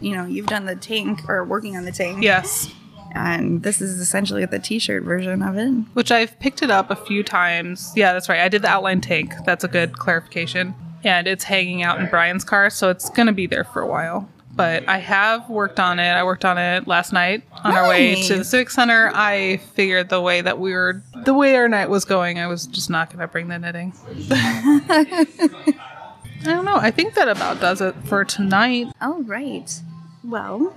You 0.00 0.16
know, 0.16 0.24
you've 0.24 0.46
done 0.46 0.64
the 0.66 0.74
tank 0.74 1.28
or 1.28 1.44
working 1.44 1.76
on 1.76 1.85
the 1.85 1.92
tank. 1.92 2.22
yes. 2.22 2.70
And 3.14 3.62
this 3.62 3.80
is 3.82 4.00
essentially 4.00 4.46
the 4.46 4.58
t 4.58 4.78
shirt 4.78 5.02
version 5.04 5.42
of 5.42 5.56
it. 5.58 5.70
Which 5.92 6.11
I've 6.11 6.38
picked 6.40 6.62
it 6.62 6.70
up 6.70 6.90
a 6.90 6.96
few 6.96 7.22
times. 7.22 7.92
Yeah, 7.94 8.14
that's 8.14 8.28
right. 8.28 8.40
I 8.40 8.48
did 8.48 8.62
the 8.62 8.68
outline 8.68 9.02
tank. 9.02 9.35
That's 9.44 9.64
a 9.64 9.68
good 9.68 9.98
clarification. 9.98 10.74
And 11.04 11.26
it's 11.26 11.44
hanging 11.44 11.82
out 11.82 12.00
in 12.00 12.06
Brian's 12.08 12.42
car, 12.44 12.70
so 12.70 12.88
it's 12.88 13.11
going 13.11 13.26
to 13.26 13.32
be 13.32 13.46
there 13.46 13.64
for 13.64 13.82
a 13.82 13.87
while. 13.87 14.28
But 14.54 14.86
I 14.88 14.98
have 14.98 15.48
worked 15.48 15.80
on 15.80 15.98
it. 15.98 16.10
I 16.10 16.24
worked 16.24 16.44
on 16.44 16.58
it 16.58 16.86
last 16.86 17.12
night 17.12 17.42
on 17.64 17.74
our 17.74 17.88
way 17.88 18.22
to 18.28 18.38
the 18.38 18.44
Civic 18.44 18.70
Center. 18.70 19.10
I 19.14 19.56
figured 19.74 20.10
the 20.10 20.20
way 20.20 20.42
that 20.42 20.58
we 20.58 20.72
were, 20.72 21.02
the 21.24 21.32
way 21.32 21.56
our 21.56 21.68
night 21.68 21.88
was 21.88 22.04
going, 22.04 22.38
I 22.38 22.46
was 22.48 22.66
just 22.66 22.90
not 22.90 23.08
going 23.08 23.20
to 23.20 23.28
bring 23.28 23.48
the 23.48 23.58
knitting. 23.58 23.94
I 24.30 25.26
don't 26.44 26.64
know. 26.64 26.76
I 26.76 26.90
think 26.90 27.14
that 27.14 27.28
about 27.28 27.60
does 27.60 27.80
it 27.80 27.94
for 28.04 28.24
tonight. 28.24 28.88
All 29.00 29.22
right. 29.22 29.80
Well, 30.24 30.74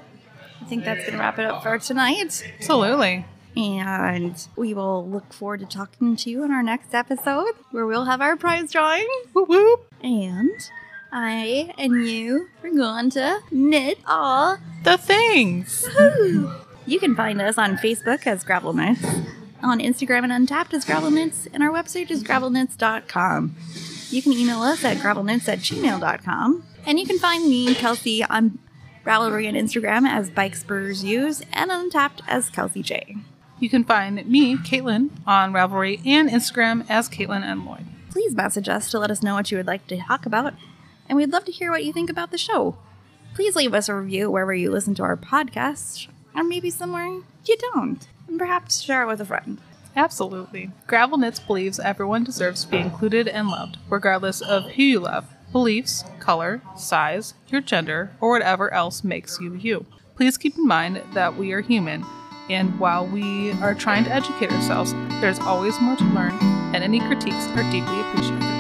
I 0.62 0.66
think 0.66 0.86
that's 0.86 1.02
going 1.02 1.14
to 1.14 1.20
wrap 1.20 1.38
it 1.40 1.46
up 1.46 1.64
for 1.64 1.78
tonight. 1.78 2.44
Absolutely. 2.60 3.26
And 3.58 4.48
we 4.56 4.74
will 4.74 5.08
look 5.10 5.34
forward 5.34 5.62
to 5.62 5.66
talking 5.66 6.16
to 6.18 6.30
you 6.30 6.44
in 6.44 6.52
our 6.52 6.64
next 6.64 6.94
episode 6.94 7.54
where 7.72 7.86
we'll 7.86 8.06
have 8.06 8.22
our 8.22 8.36
prize 8.36 8.72
drawing. 8.72 9.08
Whoop 9.34 9.50
whoop. 9.50 9.94
And 10.02 10.70
I 11.18 11.74
and 11.78 12.06
you 12.06 12.50
are 12.62 12.70
going 12.70 13.10
to 13.12 13.40
knit 13.50 14.00
all. 14.06 14.58
The 14.84 14.98
things. 14.98 15.88
You 16.86 17.00
can 17.00 17.16
find 17.16 17.42
us 17.42 17.58
on 17.58 17.78
Facebook 17.78 18.28
as 18.28 18.44
Gravel 18.44 18.74
Knits, 18.74 19.02
on 19.64 19.80
Instagram 19.80 20.30
and 20.30 20.46
Untappd 20.46 20.74
as 20.74 20.84
Gravel 20.84 21.10
Knits, 21.10 21.48
and 21.54 21.64
our 21.64 21.72
website 21.72 22.12
is 22.12 22.22
gravelknits.com. 22.22 23.56
You 24.10 24.22
can 24.22 24.34
email 24.34 24.62
us 24.62 24.84
at 24.84 24.98
gravelknits 24.98 25.48
at 25.48 25.60
gmail.com. 25.60 26.64
And 26.86 27.00
you 27.00 27.08
can 27.08 27.18
find 27.18 27.50
me, 27.50 27.74
Kelsey, 27.74 28.22
on 28.26 28.60
Ravelry 29.06 29.48
and 29.48 29.56
Instagram 29.56 30.06
as 30.06 30.30
Bike 30.30 30.56
Spurs 30.56 31.02
Use, 31.04 31.42
and 31.54 31.72
Untappd 31.72 32.24
as 32.28 32.50
Kelsey 32.50 32.84
J. 32.84 33.16
You 33.62 33.70
can 33.70 33.86
find 33.86 34.28
me, 34.28 34.58
Caitlin, 34.58 35.12
on 35.26 35.54
Ravelry 35.54 36.06
and 36.06 36.30
Instagram 36.30 36.86
as 36.90 37.08
Caitlin 37.08 37.42
and 37.42 37.66
Lloyd. 37.66 37.86
please 38.12 38.36
message 38.36 38.68
us 38.68 38.92
to 38.92 39.00
let 39.00 39.10
us 39.10 39.24
know 39.24 39.34
what 39.34 39.50
you 39.50 39.58
would 39.58 39.68
like 39.68 39.88
to 39.88 39.98
talk 39.98 40.26
about, 40.26 40.54
and 41.08 41.18
we'd 41.18 41.32
love 41.32 41.46
to 41.46 41.52
hear 41.52 41.72
what 41.72 41.86
you 41.86 41.94
think 41.94 42.10
about 42.10 42.32
the 42.32 42.38
show. 42.38 42.78
Please 43.34 43.56
leave 43.56 43.74
us 43.74 43.90
a 43.90 43.96
review 43.96 44.32
wherever 44.32 44.54
you 44.54 44.72
listen 44.72 44.96
to 44.96 45.04
our 45.04 45.18
podcast, 45.18 46.08
or 46.34 46.44
maybe 46.44 46.70
somewhere 46.70 47.22
you 47.46 47.58
don't, 47.74 48.08
and 48.28 48.40
perhaps 48.40 48.82
share 48.82 49.04
it 49.04 49.08
with 49.08 49.22
a 49.22 49.26
friend. 49.26 49.60
Absolutely. 49.96 50.72
Gravel 50.88 51.18
Knits 51.18 51.40
believes 51.40 51.80
everyone 51.80 52.24
deserves 52.24 52.64
to 52.64 52.70
be 52.72 52.78
included 52.78 53.28
and 53.28 53.48
loved, 53.48 53.78
regardless 53.90 54.42
of 54.42 54.72
who 54.72 54.84
you 54.84 55.00
love, 55.00 55.26
beliefs, 55.52 56.04
color, 56.20 56.62
size, 56.76 57.34
your 57.48 57.62
gender, 57.62 58.12
or 58.20 58.30
whatever 58.30 58.74
else 58.74 59.04
makes 59.04 59.40
you 59.40 59.54
you. 59.54 59.86
Please 60.16 60.38
keep 60.38 60.58
in 60.58 60.68
mind 60.68 61.02
that 61.14 61.38
we 61.38 61.52
are 61.54 61.62
human, 61.62 62.06
and 62.50 62.78
while 62.80 63.06
we 63.08 63.52
are 63.54 63.74
trying 63.74 64.04
to 64.04 64.14
educate 64.14 64.52
ourselves, 64.52 64.94
there's 65.22 65.40
always 65.40 65.80
more 65.82 65.96
to 65.96 66.04
learn, 66.06 66.34
and 66.74 66.84
any 66.84 67.00
critiques 67.00 67.48
are 67.50 67.72
deeply 67.72 68.00
appreciated. 68.02 68.55